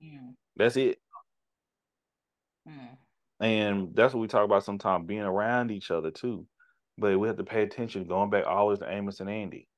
[0.02, 0.34] Mm.
[0.56, 0.98] That's it.
[2.68, 2.96] Mm.
[3.40, 6.46] And that's what we talk about sometimes being around each other too.
[6.98, 9.68] But we have to pay attention, going back always to Amos and Andy.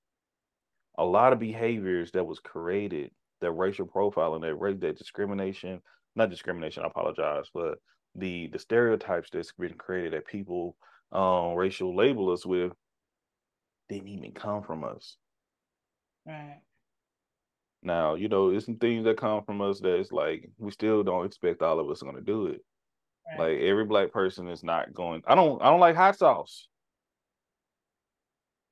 [0.98, 3.10] A lot of behaviors that was created,
[3.40, 5.82] that racial profiling, that race, that discrimination,
[6.16, 7.78] not discrimination, I apologize, but
[8.14, 10.76] the the stereotypes that's been created that people
[11.12, 12.72] um, racial label us with
[13.88, 15.16] didn't even come from us.
[16.26, 16.60] Right.
[17.82, 21.02] Now, you know, it's some things that come from us that it's like we still
[21.02, 22.60] don't expect all of us are gonna do it.
[23.26, 23.38] Right.
[23.38, 25.22] Like every black person is not going.
[25.26, 25.62] I don't.
[25.62, 26.68] I don't like hot sauce.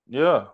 [0.08, 0.44] Yeah.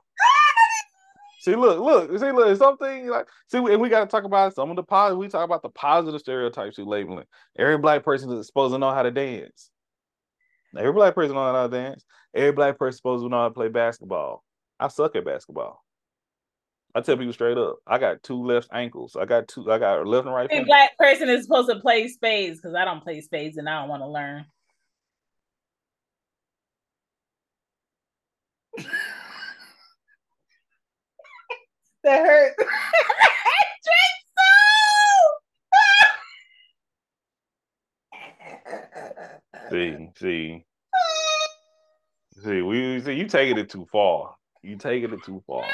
[1.41, 2.57] see, look, look, see, look.
[2.59, 5.19] Something like see, and we got to talk about some of the positive.
[5.19, 7.27] We talk about the positive stereotypes you labeling.
[7.59, 9.71] Every black person is supposed to know how to dance.
[10.77, 12.05] Every black person know how to dance.
[12.35, 14.43] Every black person is supposed to know how to play basketball.
[14.81, 15.85] I suck at basketball.
[16.97, 19.17] I tell people straight up, I got two left ankles.
[19.17, 19.71] I got two.
[19.71, 20.49] I got left and right.
[20.51, 23.81] Every black person is supposed to play spades because I don't play spades and I
[23.81, 24.47] don't want to learn.
[32.05, 32.55] That hurt.
[39.71, 40.65] see, see,
[42.45, 42.63] see.
[42.63, 44.37] We see you taking it too far.
[44.63, 45.65] You taking it too far.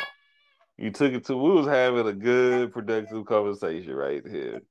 [0.78, 1.36] You took it to.
[1.36, 4.62] We was having a good, productive conversation right here.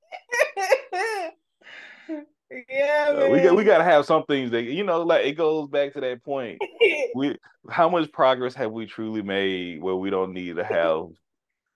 [2.70, 5.34] yeah, uh, we got we got to have some things that you know, like it
[5.34, 6.60] goes back to that point.
[7.16, 7.38] we
[7.70, 11.10] how much progress have we truly made where we don't need to have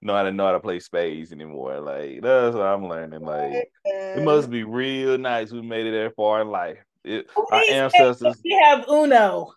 [0.04, 1.80] know how to know how to play spades anymore.
[1.80, 3.22] Like that's what I'm learning.
[3.22, 6.78] Like it must be real nice we made it that far in life.
[7.04, 8.38] It, oh, our ancestors.
[8.43, 9.54] We have Uno.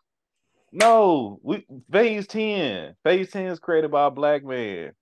[0.72, 2.97] No, we phase 10.
[3.05, 4.92] Phase 10 is created by a black man.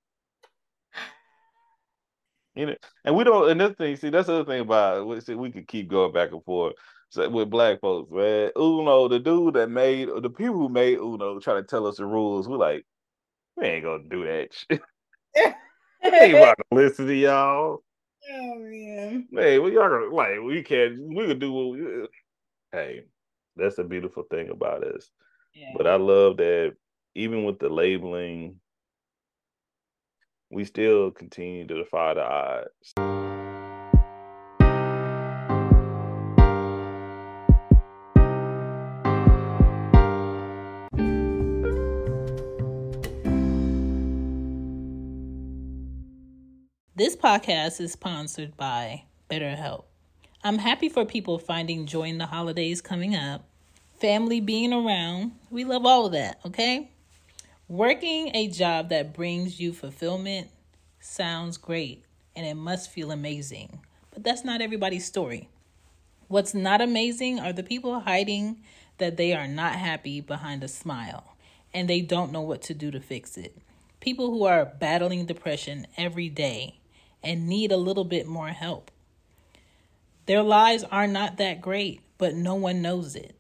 [2.55, 3.51] You know, and we don't.
[3.51, 5.27] And this thing, see, that's the other thing about it.
[5.27, 6.75] See, we could keep going back and forth
[7.17, 8.51] with black folks, man.
[8.57, 12.07] Uno, the dude that made the people who made Uno try to tell us the
[12.07, 12.49] rules.
[12.49, 12.85] We're like,
[13.57, 14.81] we ain't gonna do that
[15.37, 17.83] ain't about to listen to y'all.
[18.31, 19.29] Oh man.
[19.33, 22.09] Hey, we y'all gonna like we can't we could do what we
[22.73, 23.05] hey,
[23.57, 25.11] that's the beautiful thing about us.
[25.55, 25.73] Yeah.
[25.77, 26.75] But I love that
[27.15, 28.61] even with the labeling,
[30.51, 33.34] we still continue to defy the odds.
[47.05, 49.85] This podcast is sponsored by BetterHelp.
[50.43, 53.45] I'm happy for people finding joy in the holidays coming up,
[54.01, 55.33] family being around.
[55.51, 56.91] We love all of that, okay?
[57.69, 60.49] Working a job that brings you fulfillment
[60.99, 63.81] sounds great and it must feel amazing,
[64.11, 65.51] but that's not everybody's story.
[66.29, 68.63] What's not amazing are the people hiding
[68.97, 71.37] that they are not happy behind a smile
[71.75, 73.59] and they don't know what to do to fix it.
[74.01, 76.79] People who are battling depression every day
[77.25, 78.91] and need a little bit more help.
[80.27, 83.37] Their lives are not that great, but no one knows it.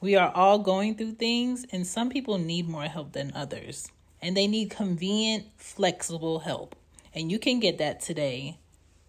[0.00, 3.90] We are all going through things, and some people need more help than others.
[4.20, 6.76] And they need convenient, flexible help.
[7.14, 8.58] And you can get that today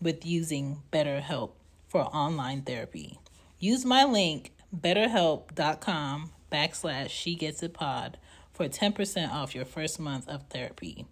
[0.02, 1.52] with using BetterHelp
[1.88, 3.20] for online therapy.
[3.60, 8.18] Use my link, betterhelp.com backslash she gets it pod
[8.54, 11.06] for 10% off your first month of therapy.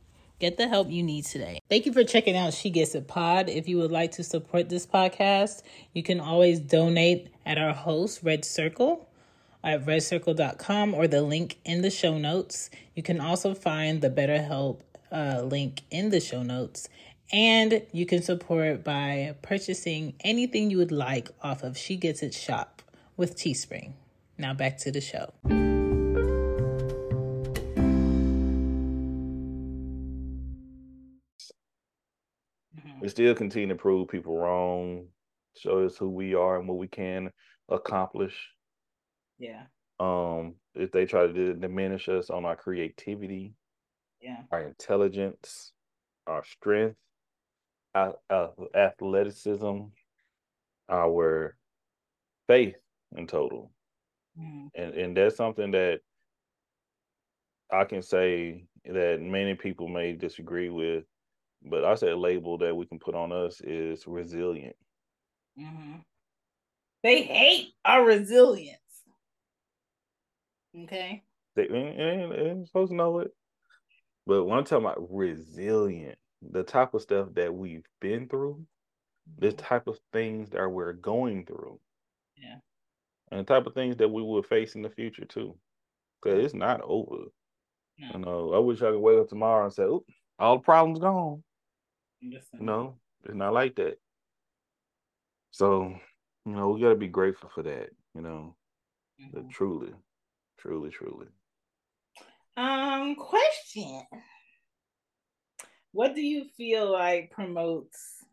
[0.45, 1.57] Get the help you need today.
[1.71, 3.49] Thank you for checking out She Gets It Pod.
[3.49, 8.19] If you would like to support this podcast, you can always donate at our host,
[8.21, 9.09] Red Circle,
[9.63, 12.69] at redcircle.com or the link in the show notes.
[12.93, 14.81] You can also find the BetterHelp
[15.11, 16.89] uh, link in the show notes.
[17.33, 22.35] And you can support by purchasing anything you would like off of She Gets It
[22.35, 22.83] Shop
[23.17, 23.93] with Teespring.
[24.37, 25.33] Now back to the show.
[33.05, 35.05] We still continue to prove people wrong,
[35.55, 37.29] show us who we are and what we can
[37.69, 38.35] accomplish.
[39.37, 39.65] Yeah.
[39.99, 43.53] Um, if they try to diminish us on our creativity,
[44.19, 45.71] yeah, our intelligence,
[46.25, 46.95] our strength,
[47.93, 49.81] our, our athleticism,
[50.89, 51.55] our
[52.47, 52.75] faith
[53.15, 53.71] in total.
[54.35, 54.69] Mm.
[54.73, 55.99] And and that's something that
[57.71, 61.03] I can say that many people may disagree with
[61.65, 64.75] but I say a label that we can put on us is resilient.
[65.59, 65.99] Mm-hmm.
[67.03, 68.79] They hate our resilience.
[70.83, 71.23] Okay.
[71.55, 73.31] They and supposed to know it.
[74.27, 78.65] But when I'm talking about resilient, the type of stuff that we've been through,
[79.37, 79.57] the mm-hmm.
[79.57, 81.79] type of things that we're going through.
[82.37, 82.57] Yeah.
[83.31, 85.55] And the type of things that we will face in the future too.
[86.23, 87.25] Cause it's not over.
[87.97, 88.07] No.
[88.13, 89.83] You know, I wish I could wake up tomorrow and say,
[90.39, 91.43] all the problems gone."
[92.53, 93.97] No, it's not like that.
[95.51, 95.95] So,
[96.45, 98.55] you know, we got to be grateful for that, you know,
[99.21, 99.47] mm-hmm.
[99.49, 99.93] truly,
[100.57, 101.27] truly, truly.
[102.57, 104.01] Um, question.
[105.91, 108.23] What do you feel like promotes?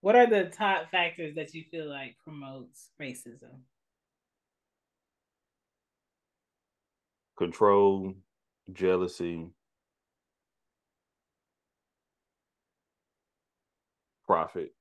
[0.00, 3.60] What are the top factors that you feel like promotes racism?
[7.36, 8.14] Control,
[8.72, 9.46] jealousy,
[14.26, 14.72] profit.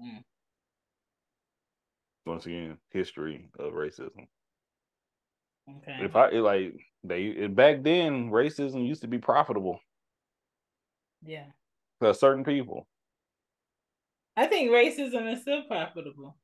[0.00, 0.22] Mm.
[2.26, 4.26] Once again, history of racism.
[5.68, 6.04] Okay.
[6.04, 9.80] If I like they back then, racism used to be profitable.
[11.22, 11.46] Yeah.
[12.00, 12.86] For certain people.
[14.36, 16.36] I think racism is still profitable.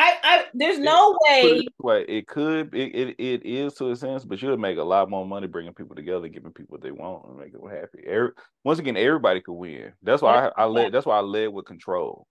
[0.00, 1.66] I, I there's no way.
[1.78, 4.82] Way it could it, it it is to a sense, but you would make a
[4.82, 7.98] lot more money bringing people together, giving people what they want, and making them happy.
[8.06, 8.30] Every,
[8.64, 9.92] once again, everybody could win.
[10.02, 10.92] That's why I, I led.
[10.92, 12.26] That's why I led with control.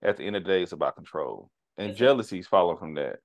[0.00, 3.16] At the end of the day, it's about control, and jealousies follow from that.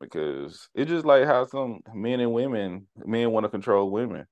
[0.00, 4.26] Because it's just like how some men and women, men want to control women,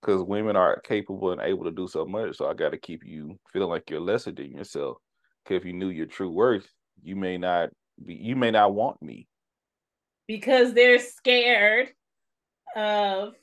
[0.00, 2.38] because women are capable and able to do so much.
[2.38, 4.96] So I got to keep you feeling like you're lesser than yourself.
[5.44, 6.66] Because if you knew your true worth,
[7.02, 7.68] you may not
[8.04, 9.28] you may not want me
[10.26, 11.90] because they're scared
[12.76, 13.34] of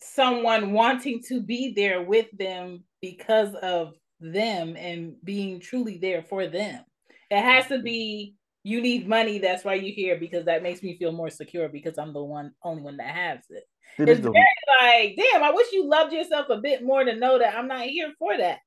[0.00, 6.46] someone wanting to be there with them because of them and being truly there for
[6.46, 6.84] them.
[7.30, 10.96] It has to be you need money, that's why you're here because that makes me
[10.96, 13.64] feel more secure because I'm the one only one that has it.
[13.98, 14.34] it it's very
[14.80, 17.82] like, damn, I wish you loved yourself a bit more to know that I'm not
[17.82, 18.60] here for that.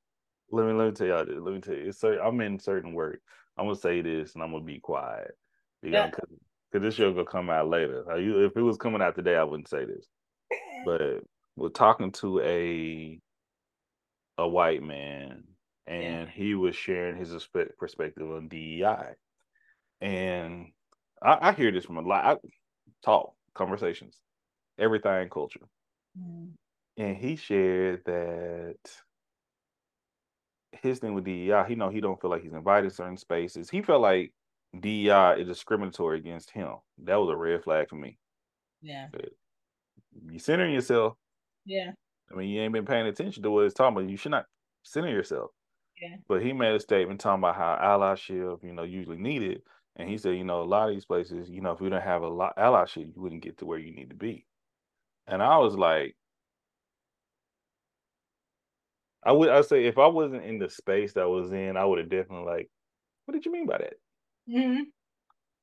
[0.50, 1.36] Let me let me tell y'all this.
[1.38, 3.20] Let me tell you, So I'm in certain work.
[3.58, 5.32] I'm gonna say this and I'm gonna be quiet
[5.82, 6.10] because yeah.
[6.10, 8.04] cause this show gonna come out later.
[8.16, 10.06] If it was coming out today, I wouldn't say this.
[10.84, 11.22] but
[11.56, 13.20] we're talking to a
[14.38, 15.42] a white man,
[15.86, 16.26] and yeah.
[16.32, 17.48] he was sharing his
[17.78, 19.14] perspective on DEI,
[20.00, 20.66] and
[21.20, 22.24] I, I hear this from a lot.
[22.24, 22.36] I
[23.04, 24.16] talk conversations,
[24.80, 25.66] Everythang Culture,
[26.16, 26.50] mm.
[26.96, 28.76] and he shared that
[30.72, 33.70] his thing with DEI, he know he don't feel like he's invited certain spaces.
[33.70, 34.32] He felt like
[34.78, 36.74] DEI is discriminatory against him.
[37.04, 38.18] That was a red flag for me.
[38.82, 39.06] Yeah.
[40.30, 41.14] You centering yourself.
[41.64, 41.92] Yeah.
[42.30, 44.10] I mean, you ain't been paying attention to what it's talking about.
[44.10, 44.44] You should not
[44.82, 45.50] center yourself.
[46.00, 46.16] Yeah.
[46.28, 49.62] But he made a statement talking about how allyship, you know, usually needed.
[49.96, 52.02] And he said, you know, a lot of these places, you know, if we don't
[52.02, 54.46] have a lot allyship, you wouldn't get to where you need to be.
[55.26, 56.14] And I was like,
[59.28, 61.84] I would I say if I wasn't in the space that I was in, I
[61.84, 62.70] would have definitely like,
[63.26, 63.92] what did you mean by that?
[64.48, 64.84] Mm-hmm.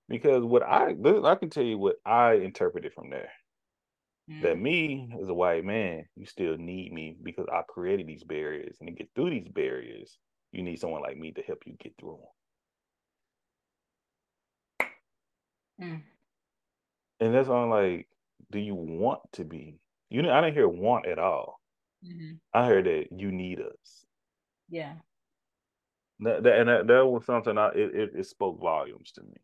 [0.07, 3.31] Because what I I can tell you what I interpreted from there.
[4.29, 4.41] Mm-hmm.
[4.43, 8.77] That me as a white man, you still need me because I created these barriers,
[8.79, 10.15] and to get through these barriers,
[10.51, 12.19] you need someone like me to help you get through
[15.79, 15.89] them.
[15.89, 16.01] Mm.
[17.19, 18.07] And that's on like,
[18.51, 19.79] do you want to be?
[20.11, 21.59] You know, I didn't hear want at all.
[22.05, 22.33] Mm-hmm.
[22.53, 24.05] I heard that you need us.
[24.69, 24.93] Yeah.
[26.19, 29.37] That, that and that, that was something I it, it, it spoke volumes to me.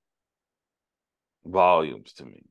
[1.45, 2.43] Volumes to me.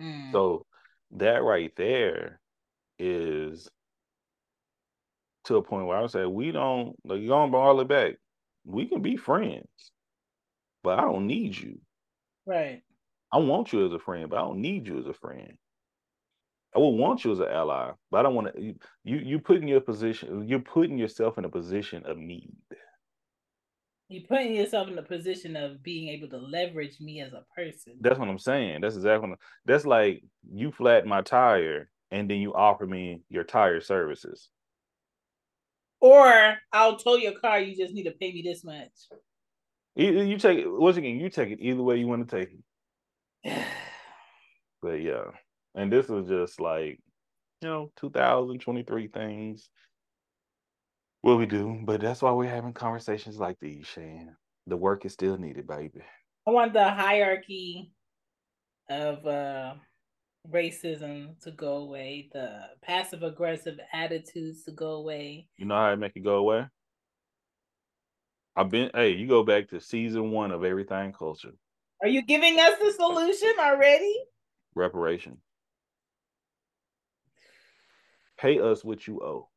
[0.00, 0.32] Mm.
[0.32, 0.66] So
[1.12, 2.40] that right there
[2.98, 3.68] is
[5.44, 8.14] to a point where I would say we don't like you going all it back.
[8.64, 9.66] We can be friends,
[10.84, 11.80] but I don't need you.
[12.46, 12.82] Right.
[13.32, 15.56] I want you as a friend, but I don't need you as a friend.
[16.74, 18.62] I would want you as an ally, but I don't want to.
[19.04, 20.48] You you putting your position.
[20.48, 22.54] You're putting yourself in a position of need.
[24.08, 27.94] You're putting yourself in a position of being able to leverage me as a person.
[28.00, 28.80] That's what I'm saying.
[28.80, 29.30] That's exactly.
[29.30, 34.48] What, that's like you flat my tire, and then you offer me your tire services.
[36.00, 37.60] Or I'll tow your car.
[37.60, 38.90] You just need to pay me this much.
[39.94, 41.20] You, you take it once again.
[41.20, 42.50] You take it either way you want to take
[43.44, 43.66] it.
[44.82, 45.24] but yeah,
[45.74, 47.00] and this was just like
[47.60, 49.68] you know 2023 things.
[51.22, 54.34] What we do but that's why we're having conversations like these Shane.
[54.66, 56.00] the work is still needed baby.
[56.46, 57.92] I want the hierarchy
[58.90, 59.74] of uh
[60.50, 65.46] racism to go away the passive aggressive attitudes to go away.
[65.56, 66.66] You know how I make it go away?
[68.56, 71.52] I've been hey you go back to season one of Everythang Culture.
[72.02, 74.12] Are you giving us the solution already?
[74.74, 75.38] Reparation
[78.42, 79.48] pay us what you owe.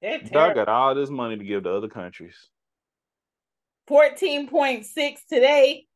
[0.00, 2.36] Y'all got all this money to give to other countries.
[3.90, 5.86] 14.6 today.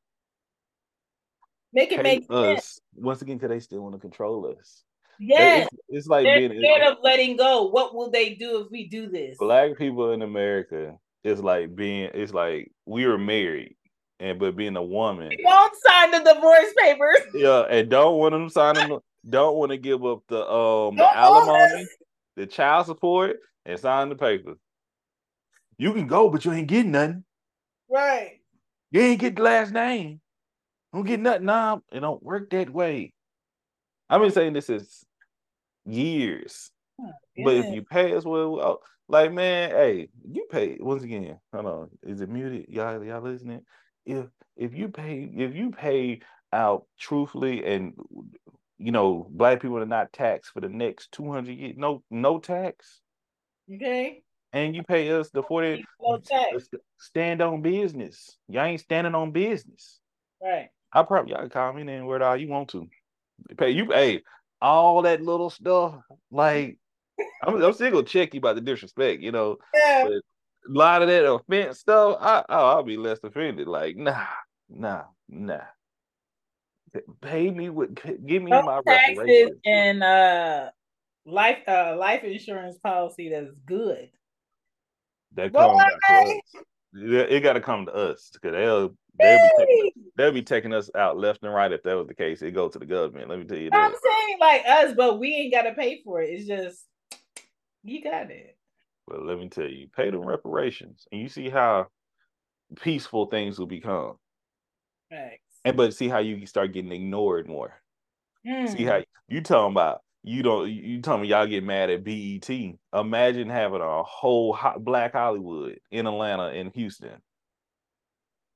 [1.72, 2.64] Make it Pay make us.
[2.64, 2.80] sense.
[2.94, 4.82] Once again, because they still want to control us.
[5.20, 5.68] Yes.
[5.70, 7.68] It's, it's like They're being scared of letting go.
[7.68, 9.36] What will they do if we do this?
[9.38, 13.76] Black people in America is like being it's like we were married
[14.20, 15.30] and but being a woman.
[15.42, 17.20] Don't sign the divorce papers.
[17.34, 18.98] Yeah, and don't want them signing
[19.28, 21.86] don't want to give up the um the alimony,
[22.36, 24.54] the child support, and sign the paper.
[25.76, 27.24] You can go, but you ain't getting nothing.
[27.88, 28.40] Right.
[28.90, 30.20] You ain't get the last name.
[30.92, 31.46] Don't get nothing.
[31.46, 33.12] Nah, it don't work that way.
[34.10, 35.04] I've been saying this is
[35.84, 36.70] years.
[37.00, 37.12] Oh,
[37.44, 41.38] but if you pay us well, like man, hey, you pay once again.
[41.52, 42.66] Hold on, is it muted?
[42.68, 43.62] Y'all, y'all listening?
[44.06, 46.20] If if you pay, if you pay
[46.52, 47.94] out truthfully and
[48.78, 51.74] you know, black people are not taxed for the next 200 years.
[51.76, 53.00] No, no tax.
[53.72, 54.22] Okay.
[54.52, 56.68] And you pay us the 40 no tax.
[56.98, 58.38] stand on business.
[58.48, 60.00] Y'all ain't standing on business.
[60.42, 60.68] Right.
[60.92, 62.88] I probably y'all call me then word all you want to.
[63.56, 64.22] Pay you pay
[64.62, 65.96] all that little stuff.
[66.30, 66.78] Like
[67.42, 69.58] I'm, I'm still gonna check you about the disrespect, you know.
[69.74, 70.04] Yeah.
[70.04, 73.68] But a lot of that offense stuff, I oh, I'll be less offended.
[73.68, 74.24] Like, nah,
[74.70, 75.60] nah, nah
[77.20, 77.94] pay me with
[78.26, 80.70] give me my taxes and uh
[81.26, 84.10] life uh life insurance policy that's good.
[85.34, 85.82] That comes
[86.94, 90.72] yeah, it got to come to us because they'll they'll be taking, they'll be taking
[90.72, 92.40] us out left and right if that was the case.
[92.42, 93.28] It go to the government.
[93.28, 93.70] Let me tell you.
[93.72, 96.30] I'm saying like us, but we ain't got to pay for it.
[96.30, 96.86] It's just
[97.84, 98.56] you got it.
[99.06, 101.88] Well, let me tell you, pay them reparations, and you see how
[102.80, 104.16] peaceful things will become.
[105.10, 105.40] Right.
[105.64, 107.74] And but see how you start getting ignored more.
[108.46, 108.68] Mm.
[108.68, 112.48] See how you talking about you don't you talking me y'all get mad at BET.
[112.92, 117.20] Imagine having a whole hot black Hollywood in Atlanta and Houston.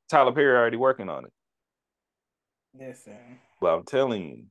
[0.09, 1.33] Tyler Perry already working on it.
[2.79, 3.39] Listen.
[3.61, 4.45] But I'm telling you,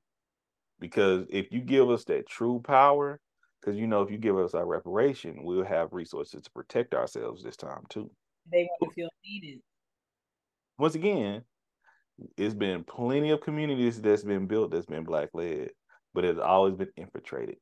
[0.79, 3.19] because if you give us that true power,
[3.61, 7.43] because you know if you give us our reparation, we'll have resources to protect ourselves
[7.43, 8.09] this time too.
[8.51, 9.59] They want to feel needed.
[10.79, 11.43] Once again,
[12.37, 15.69] it's been plenty of communities that's been built that's been black led,
[16.13, 17.57] but it's always been infiltrated.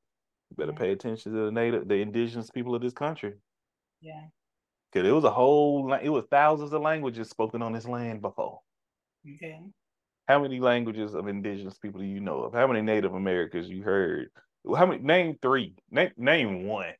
[0.49, 3.33] You better pay attention to the native, the indigenous people of this country.
[4.01, 4.27] Yeah.
[4.93, 8.59] Cause it was a whole, it was thousands of languages spoken on this land before.
[9.35, 9.59] Okay.
[10.27, 12.53] How many languages of indigenous people do you know of?
[12.53, 14.29] How many Native Americans you heard?
[14.75, 15.01] How many?
[15.01, 15.75] Name three.
[15.89, 16.93] Name name one.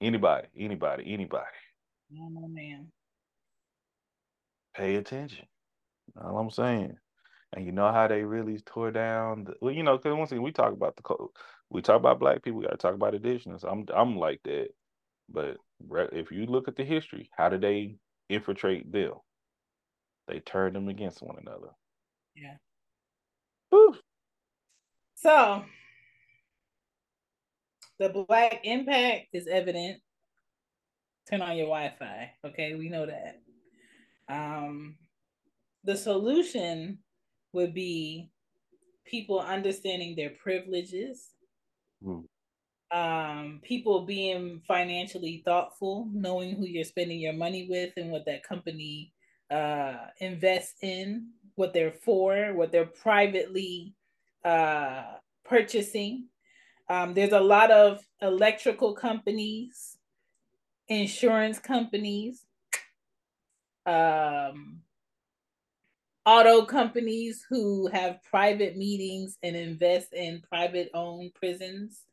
[0.00, 0.48] Anybody?
[0.56, 1.12] Anybody?
[1.12, 1.44] Anybody?
[2.12, 2.88] Oh, no, no, man.
[4.78, 5.46] Pay attention.
[6.18, 6.96] All I'm saying.
[7.52, 9.44] And you know how they really tore down.
[9.44, 11.30] The, well, you know, because once again, we talk about the code.
[11.68, 12.60] We talk about black people.
[12.60, 13.64] We got to talk about indigenous.
[13.64, 14.68] I'm I'm like that.
[15.28, 15.56] But
[16.12, 17.96] if you look at the history, how did they
[18.28, 19.14] infiltrate them?
[20.28, 21.70] They turned them against one another.
[22.36, 22.56] Yeah.
[23.70, 23.96] Whew.
[25.16, 25.64] So
[27.98, 30.00] the black impact is evident.
[31.28, 32.30] Turn on your Wi-Fi.
[32.46, 33.40] Okay, we know that.
[34.28, 34.96] Um,
[35.84, 36.98] the solution
[37.52, 38.30] would be
[39.06, 41.30] people understanding their privileges,
[42.04, 42.24] mm.
[42.90, 48.42] um, people being financially thoughtful, knowing who you're spending your money with and what that
[48.44, 49.12] company
[49.50, 53.94] uh, invests in, what they're for, what they're privately
[54.44, 55.04] uh,
[55.44, 56.28] purchasing.
[56.90, 59.96] Um, there's a lot of electrical companies,
[60.88, 62.44] insurance companies,
[63.86, 64.80] um,
[66.26, 72.04] auto companies who have private meetings and invest in private owned prisons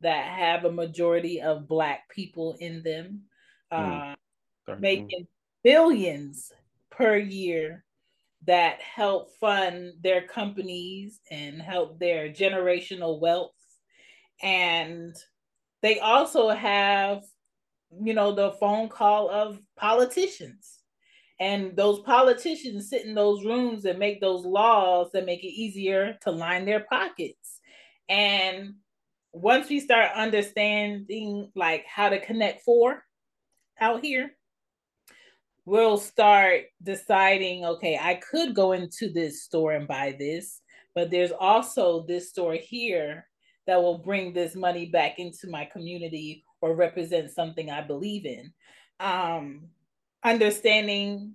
[0.00, 3.22] that have a majority of black people in them
[3.72, 4.16] mm.
[4.68, 5.26] uh, making
[5.62, 6.52] billions
[6.90, 7.84] per year
[8.46, 13.52] that help fund their companies and help their generational wealth.
[14.42, 15.14] And
[15.82, 17.24] they also have
[18.02, 20.79] you know the phone call of politicians
[21.40, 26.18] and those politicians sit in those rooms and make those laws that make it easier
[26.20, 27.60] to line their pockets.
[28.10, 28.74] And
[29.32, 33.02] once we start understanding like how to connect four
[33.80, 34.32] out here,
[35.64, 40.60] we'll start deciding okay, I could go into this store and buy this,
[40.94, 43.26] but there's also this store here
[43.66, 48.52] that will bring this money back into my community or represent something I believe in.
[48.98, 49.70] Um,
[50.24, 51.34] understanding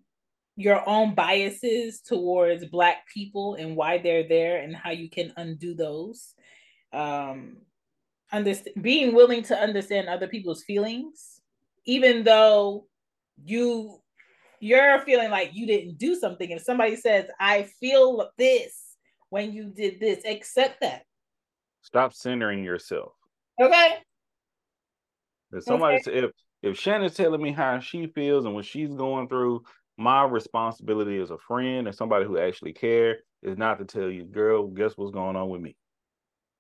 [0.56, 5.74] your own biases towards black people and why they're there and how you can undo
[5.74, 6.34] those.
[6.94, 7.58] Um
[8.32, 11.42] understand being willing to understand other people's feelings
[11.86, 12.88] even though
[13.44, 14.02] you
[14.60, 16.50] you're feeling like you didn't do something.
[16.50, 18.98] If somebody says i feel this
[19.30, 21.04] when you did this accept that.
[21.82, 23.12] Stop centering yourself.
[23.62, 23.98] Okay?
[25.52, 26.20] If somebody okay.
[26.20, 26.32] if
[26.66, 29.64] if Shannon's telling me how she feels and what she's going through,
[29.98, 34.26] my responsibility as a friend and somebody who actually care is not to tell you,
[34.26, 35.76] girl, guess what's going on with me.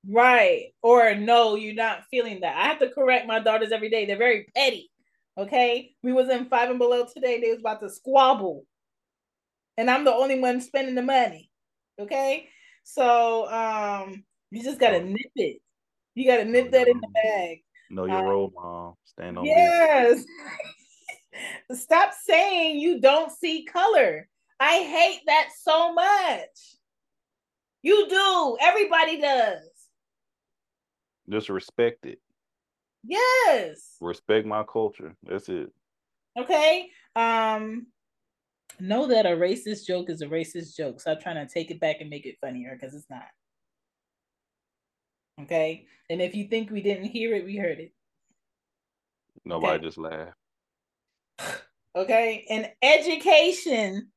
[0.08, 0.68] Right.
[0.84, 2.56] Or no, you're not feeling that.
[2.56, 4.06] I have to correct my daughters every day.
[4.06, 4.91] They're very petty.
[5.38, 5.95] Okay.
[6.03, 7.41] We was in five and below today.
[7.41, 8.66] They was about to squabble.
[9.78, 11.49] And I'm the only one spending the money.
[11.99, 12.47] Okay.
[12.84, 15.03] So um you just gotta oh.
[15.03, 15.58] nip it.
[16.14, 17.64] You gotta nip that in the bag.
[17.90, 18.94] Know your uh, role, mom.
[19.06, 20.26] Stand on Yes.
[21.72, 24.28] Stop saying you don't see color.
[24.60, 26.78] I hate that so much.
[27.82, 28.58] You do.
[28.62, 29.62] Everybody does.
[31.30, 32.20] Just respect it.
[33.04, 33.97] Yes.
[34.01, 35.16] Respect my culture.
[35.24, 35.72] That's it.
[36.38, 36.89] Okay.
[37.16, 37.88] Um
[38.80, 41.00] know that a racist joke is a racist joke.
[41.00, 43.28] Stop trying to take it back and make it funnier because it's not.
[45.41, 45.86] Okay.
[46.09, 47.91] And if you think we didn't hear it, we heard it.
[49.43, 49.86] Nobody okay.
[49.86, 50.33] just laughed.
[51.97, 52.45] Okay.
[52.49, 54.09] And education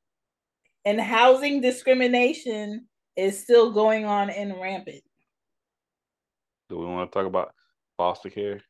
[0.84, 5.04] and housing discrimination is still going on and rampant.
[6.68, 7.54] Do we want to talk about
[7.96, 8.62] foster care?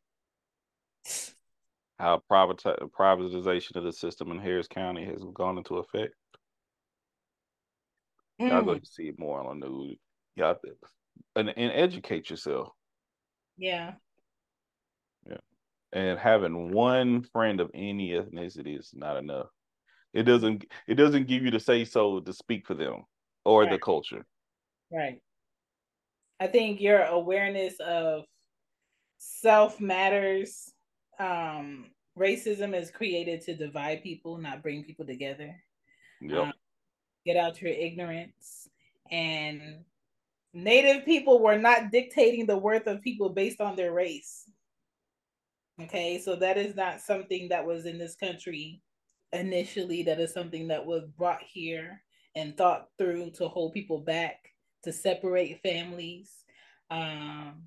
[1.98, 2.58] How private
[2.98, 6.12] privatization of the system in Harris County has gone into effect?
[8.40, 8.50] Mm.
[8.50, 8.86] Y'all go mm.
[8.86, 9.96] see more on the news.
[10.36, 10.54] Y'all
[11.36, 12.68] and, and educate yourself.
[13.56, 13.92] Yeah.
[15.26, 15.36] Yeah.
[15.92, 19.48] And having one friend of any ethnicity is not enough.
[20.14, 23.04] It doesn't it doesn't give you the say so to speak for them
[23.44, 23.70] or right.
[23.70, 24.24] the culture.
[24.90, 25.20] Right.
[26.40, 28.24] I think your awareness of
[29.18, 30.72] self matters.
[31.18, 31.86] Um,
[32.16, 35.54] racism is created to divide people, not bring people together.
[36.20, 36.38] Yep.
[36.38, 36.52] Um,
[37.26, 38.68] get out your ignorance
[39.10, 39.84] and
[40.54, 44.50] Native people were not dictating the worth of people based on their race.
[45.80, 48.82] Okay, so that is not something that was in this country
[49.32, 50.02] initially.
[50.02, 52.02] That is something that was brought here
[52.34, 54.36] and thought through to hold people back,
[54.84, 56.32] to separate families.
[56.90, 57.64] Um,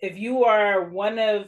[0.00, 1.46] if you are one of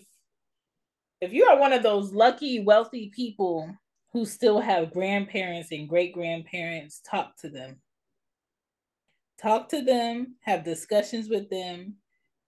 [1.20, 3.74] if you are one of those lucky wealthy people
[4.12, 7.80] who still have grandparents and great grandparents talk to them.
[9.40, 11.94] Talk to them, have discussions with them,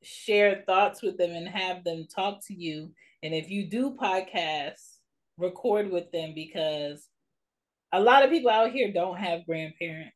[0.03, 2.93] share thoughts with them, and have them talk to you.
[3.23, 4.97] And if you do podcasts,
[5.39, 7.09] record with them because
[7.93, 10.15] a lot of people out here don't have grandparents.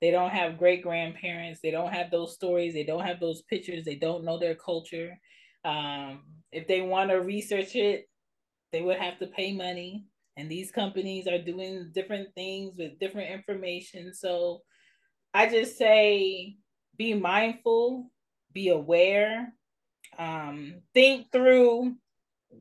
[0.00, 1.60] They don't have great grandparents.
[1.62, 2.74] They don't have those stories.
[2.74, 3.84] They don't have those pictures.
[3.84, 5.16] They don't know their culture.
[5.64, 8.08] Um, if they want to research it,
[8.72, 10.06] they would have to pay money.
[10.36, 14.12] And these companies are doing different things with different information.
[14.12, 14.62] So
[15.34, 16.56] I just say
[16.96, 18.10] be mindful,
[18.52, 19.52] be aware,
[20.18, 21.96] um, think through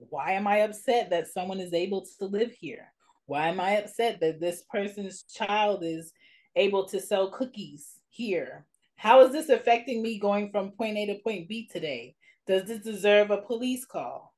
[0.09, 2.93] why am I upset that someone is able to live here?
[3.25, 6.13] Why am I upset that this person's child is
[6.55, 8.65] able to sell cookies here?
[8.95, 12.15] How is this affecting me going from point A to point B today?
[12.47, 14.33] Does this deserve a police call?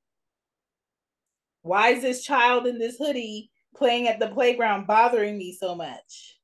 [1.61, 6.39] Why is this child in this hoodie playing at the playground bothering me so much?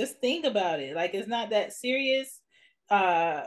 [0.00, 0.96] Just think about it.
[0.96, 2.40] Like it's not that serious.
[2.88, 3.42] Uh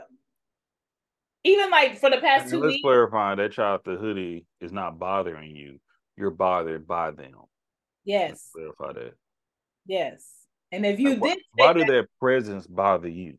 [1.42, 2.82] even like for the past two let's weeks.
[2.84, 5.80] clarify that child the hoodie is not bothering you.
[6.16, 7.34] You're bothered by them.
[8.04, 8.30] Yes.
[8.30, 9.14] Let's clarify that.
[9.84, 10.30] Yes.
[10.70, 13.36] And if you why, did why do that, their presence bother you?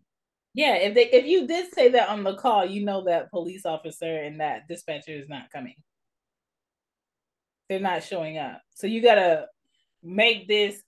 [0.53, 3.65] Yeah, if they if you did say that on the call, you know that police
[3.65, 5.75] officer and that dispatcher is not coming.
[7.69, 8.61] They're not showing up.
[8.75, 9.47] So you gotta
[10.03, 10.81] make this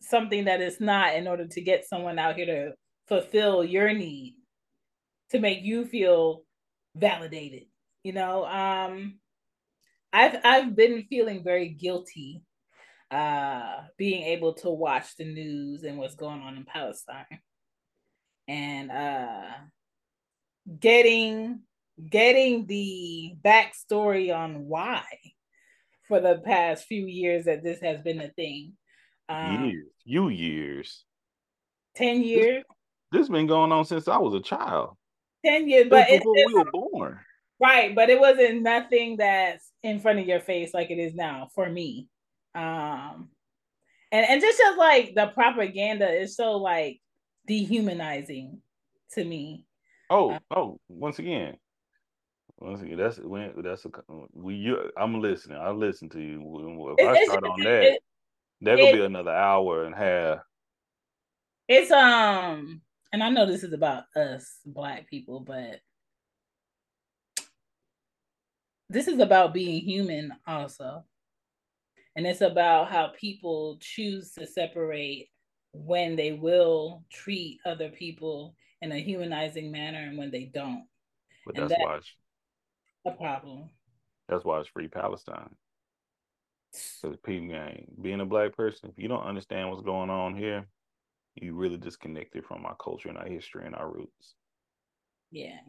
[0.00, 2.72] something that is not in order to get someone out here to
[3.08, 4.36] fulfill your need
[5.30, 6.42] to make you feel
[6.96, 7.64] validated
[8.02, 8.44] you know?
[8.44, 9.18] Um
[10.12, 12.42] i've i've been feeling very guilty
[13.12, 17.40] uh being able to watch the news and what's going on in palestine.
[18.48, 19.52] And uh
[20.78, 21.60] getting
[22.08, 25.04] getting the backstory on why
[26.08, 28.72] for the past few years that this has been a thing
[29.30, 31.04] um, years you years
[31.96, 32.64] 10 years
[33.12, 34.96] this, this been going on since i was a child
[35.44, 37.20] 10 years, but it's before we were born.
[37.58, 41.48] Right, but it wasn't nothing that's in front of your face like it is now
[41.54, 42.08] for me.
[42.54, 43.28] Um
[44.12, 47.00] and, and just just like the propaganda is so like
[47.46, 48.60] dehumanizing
[49.12, 49.64] to me.
[50.08, 51.56] Oh, uh, oh, once again.
[52.58, 53.90] Once again, that's when that's a
[54.32, 55.58] we you I'm listening.
[55.58, 56.96] I listen to you.
[56.98, 58.02] If I start on that, it,
[58.62, 60.38] that could be another hour and a half.
[61.68, 62.82] It's um
[63.12, 65.80] and I know this is about us black people, but
[68.88, 71.04] this is about being human also.
[72.16, 75.28] And it's about how people choose to separate
[75.72, 80.84] when they will treat other people in a humanizing manner and when they don't.
[81.46, 82.10] But that's, that's why it's
[83.06, 83.70] a problem.
[84.28, 85.54] That's why it's free Palestine.
[86.72, 87.68] Because people,
[88.00, 90.66] being a black person, if you don't understand what's going on here,
[91.34, 94.34] you really disconnected from our culture and our history and our roots.
[95.30, 95.60] Yeah.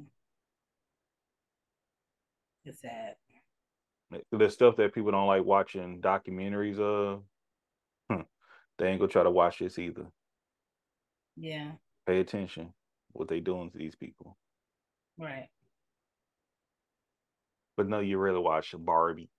[2.65, 3.15] It's sad.
[4.31, 7.23] The stuff that people don't like watching documentaries of,
[8.09, 8.21] hmm,
[8.77, 10.05] they ain't gonna try to watch this either.
[11.37, 11.71] Yeah.
[12.05, 12.73] Pay attention
[13.13, 14.37] what they doing to these people.
[15.17, 15.47] Right.
[17.77, 19.29] But no, you really watch Barbie.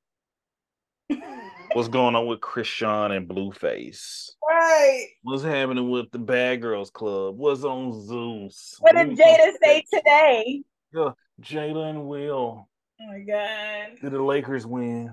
[1.75, 4.31] What's going on with Chrisean and Blueface?
[4.47, 5.07] Right.
[5.23, 7.37] What's happening with the Bad Girls Club?
[7.39, 8.77] What's on Zeus?
[8.81, 10.63] What did Jada say today?
[10.93, 12.69] Yeah, Jada and Will.
[13.01, 13.99] Oh my god.
[14.03, 15.13] Did the Lakers win?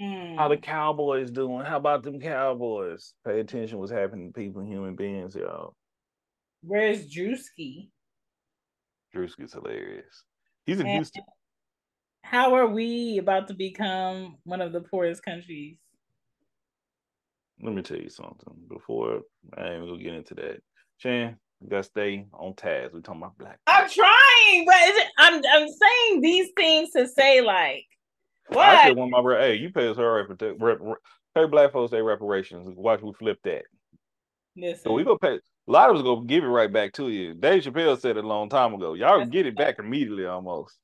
[0.00, 0.36] Mm.
[0.36, 1.64] How the Cowboys doing?
[1.64, 3.12] How about them Cowboys?
[3.24, 5.74] Pay attention what's happening to people, human beings, y'all.
[6.62, 7.90] Where's Drewski?
[9.14, 10.24] Drewski's hilarious.
[10.66, 11.22] He's in and, Houston
[12.22, 15.76] how are we about to become one of the poorest countries?
[17.62, 18.54] Let me tell you something.
[18.68, 19.20] Before
[19.56, 20.62] I ain't gonna get into that,
[20.98, 22.92] Chan, you gotta stay on task.
[22.94, 23.58] We're talking about black.
[23.66, 27.84] I'm trying, but it, I'm I'm saying these things to say like
[28.48, 28.66] what?
[28.66, 30.26] I said one of my hey, you pay us her
[30.58, 30.78] rep,
[31.34, 32.66] pay black folks their reparations.
[32.74, 33.62] Watch we flip that.
[34.56, 34.82] Listen.
[34.84, 35.34] So we gonna pay.
[35.34, 37.34] A lot of us gonna give it right back to you.
[37.34, 38.94] Dave Chappelle said it a long time ago.
[38.94, 40.76] Y'all get it back immediately almost.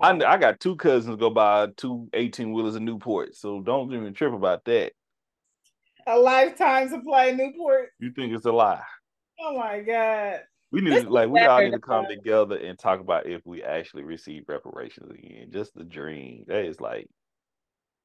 [0.00, 4.14] I, I got two cousins go buy two 18 wheelers in Newport, so don't even
[4.14, 4.92] trip about that.
[6.06, 7.90] A lifetime supply in Newport.
[7.98, 8.82] You think it's a lie?
[9.40, 10.40] Oh my god.
[10.72, 13.62] We need to, like we all need to come together and talk about if we
[13.62, 15.48] actually receive reparations again.
[15.52, 16.44] Just the dream.
[16.46, 17.08] That is like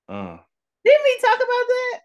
[0.10, 0.38] uh
[0.84, 2.00] didn't we talk about that?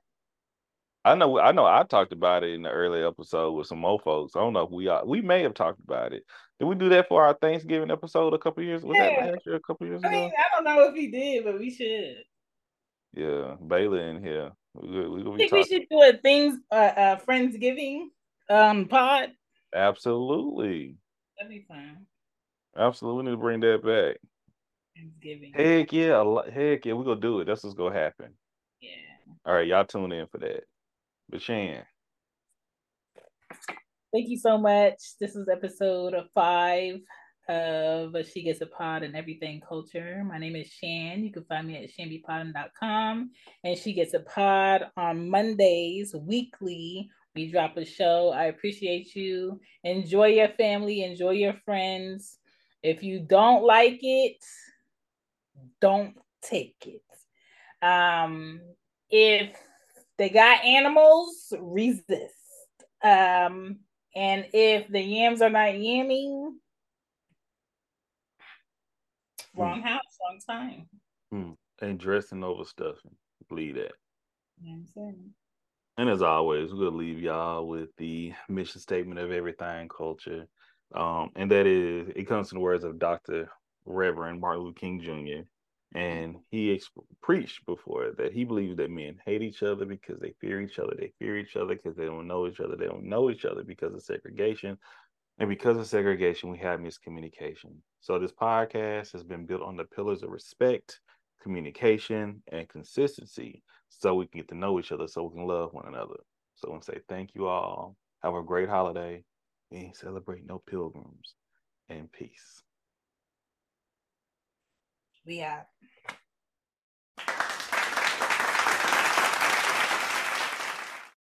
[1.04, 1.64] I know, I know.
[1.64, 4.36] I talked about it in the early episode with some more folks.
[4.36, 5.04] I don't know if we are.
[5.04, 6.24] We may have talked about it.
[6.58, 8.82] Did we do that for our Thanksgiving episode a couple years?
[8.82, 9.08] Was yeah.
[9.08, 9.56] that last year?
[9.56, 10.16] A couple years I ago?
[10.16, 12.18] Mean, I don't know if he did, but we should.
[13.14, 14.50] Yeah, Baylor in here.
[14.74, 18.08] We, we, we, think we should do a things uh, uh Friendsgiving
[18.50, 19.30] um pod.
[19.74, 20.96] Absolutely.
[21.36, 22.06] That'd be fun.
[22.76, 24.16] Absolutely, we need to bring that back.
[24.94, 25.52] Thanksgiving.
[25.54, 26.22] Heck yeah,
[26.52, 27.46] heck yeah, we're gonna do it.
[27.46, 28.34] That's what's gonna happen.
[28.80, 28.90] Yeah.
[29.44, 30.64] All right, y'all tune in for that.
[31.30, 31.84] But Shan.
[34.12, 34.96] Thank you so much.
[35.20, 36.98] This is episode five
[37.48, 40.24] of She Gets It Pod and Everythang Culture.
[40.26, 41.22] My name is Shan.
[41.22, 43.30] You can find me at shanbypod.com.
[43.62, 47.08] And She Gets It Pod on Mondays, weekly.
[47.36, 48.30] We drop a show.
[48.30, 49.60] I appreciate you.
[49.84, 52.38] Enjoy your family, enjoy your friends.
[52.82, 54.44] If you don't like it,
[55.80, 57.86] don't take it.
[57.86, 58.60] Um,
[59.08, 59.56] if
[60.20, 62.34] they got animals, resist.
[63.02, 63.78] Um,
[64.14, 66.50] and if the yams are not yamming,
[69.56, 69.82] wrong mm.
[69.82, 70.88] house, wrong time.
[71.32, 71.56] Mm.
[71.80, 73.16] And dressing over stuffing.
[73.48, 73.92] Believe that.
[75.96, 80.46] and as always, we're gonna leave y'all with the mission statement of Everythang Culture.
[80.94, 83.48] Um, and that is it comes in the words of Dr.
[83.86, 85.48] Reverend Martin Luther King Jr.
[85.94, 86.90] And he ex-
[87.20, 90.94] preached before that he believes that men hate each other because they fear each other.
[90.96, 92.76] They fear each other because they don't know each other.
[92.76, 94.78] They don't know each other because of segregation.
[95.38, 97.74] And because of segregation, we have miscommunication.
[98.00, 101.00] So this podcast has been built on the pillars of respect,
[101.42, 105.72] communication, and consistency so we can get to know each other, so we can love
[105.72, 106.20] one another.
[106.54, 107.96] So I want to say thank you all.
[108.22, 109.24] Have a great holiday
[109.72, 111.34] and celebrate no pilgrims
[111.88, 112.62] and peace.
[115.26, 115.66] We are.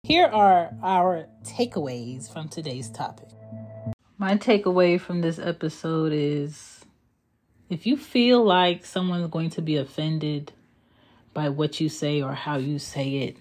[0.04, 3.28] Here are our takeaways from today's topic.
[4.18, 6.86] My takeaway from this episode is
[7.70, 10.54] if you feel like someone's going to be offended
[11.34, 13.38] by what you say or how you say it,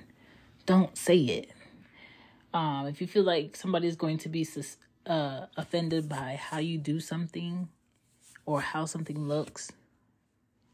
[0.66, 1.50] don't say it.
[2.52, 4.46] Um, if you feel like somebody's going to be
[5.06, 7.68] uh, offended by how you do something
[8.44, 9.70] or how something looks,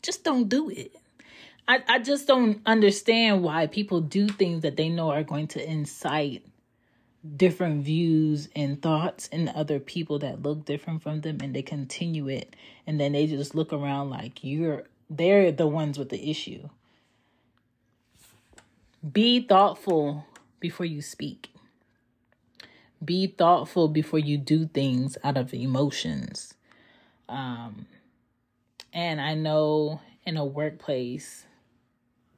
[0.05, 0.94] just don't do it.
[1.66, 5.70] I, I just don't understand why people do things that they know are going to
[5.70, 6.44] incite
[7.36, 12.28] different views and thoughts in other people that look different from them and they continue
[12.28, 12.55] it
[12.86, 16.68] and then they just look around like you're they're the ones with the issue.
[19.12, 20.26] Be thoughtful
[20.60, 21.51] before you speak.
[23.05, 26.55] Be thoughtful before you do things out of emotions.
[27.28, 27.86] Um,
[28.94, 31.44] and I know in a workplace,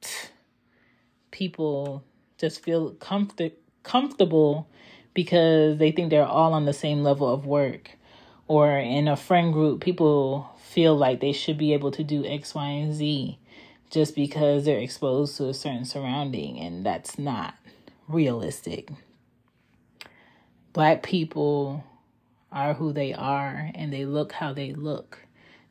[1.31, 2.03] people
[2.39, 3.53] just feel comfort,
[3.83, 4.67] comfortable
[5.15, 7.91] because they think they're all on the same level of work.
[8.49, 12.55] Or in a friend group, people feel like they should be able to do X,
[12.55, 13.39] Y, and Z
[13.91, 17.55] just because they're exposed to a certain surrounding, and that's not
[18.09, 18.91] realistic.
[20.73, 21.85] Black people
[22.53, 25.26] are who they are and they look how they look,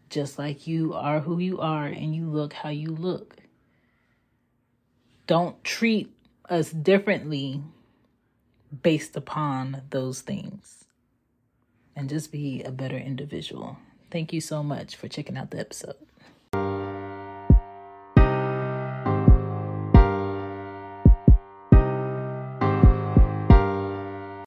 [0.10, 3.38] just like you are who you are and you look how you look.
[5.27, 6.15] Don't treat
[6.49, 7.61] us differently
[8.84, 10.86] based upon those things
[11.95, 13.77] and just be a better individual.
[14.11, 15.95] Thank you so much for checking out the episode.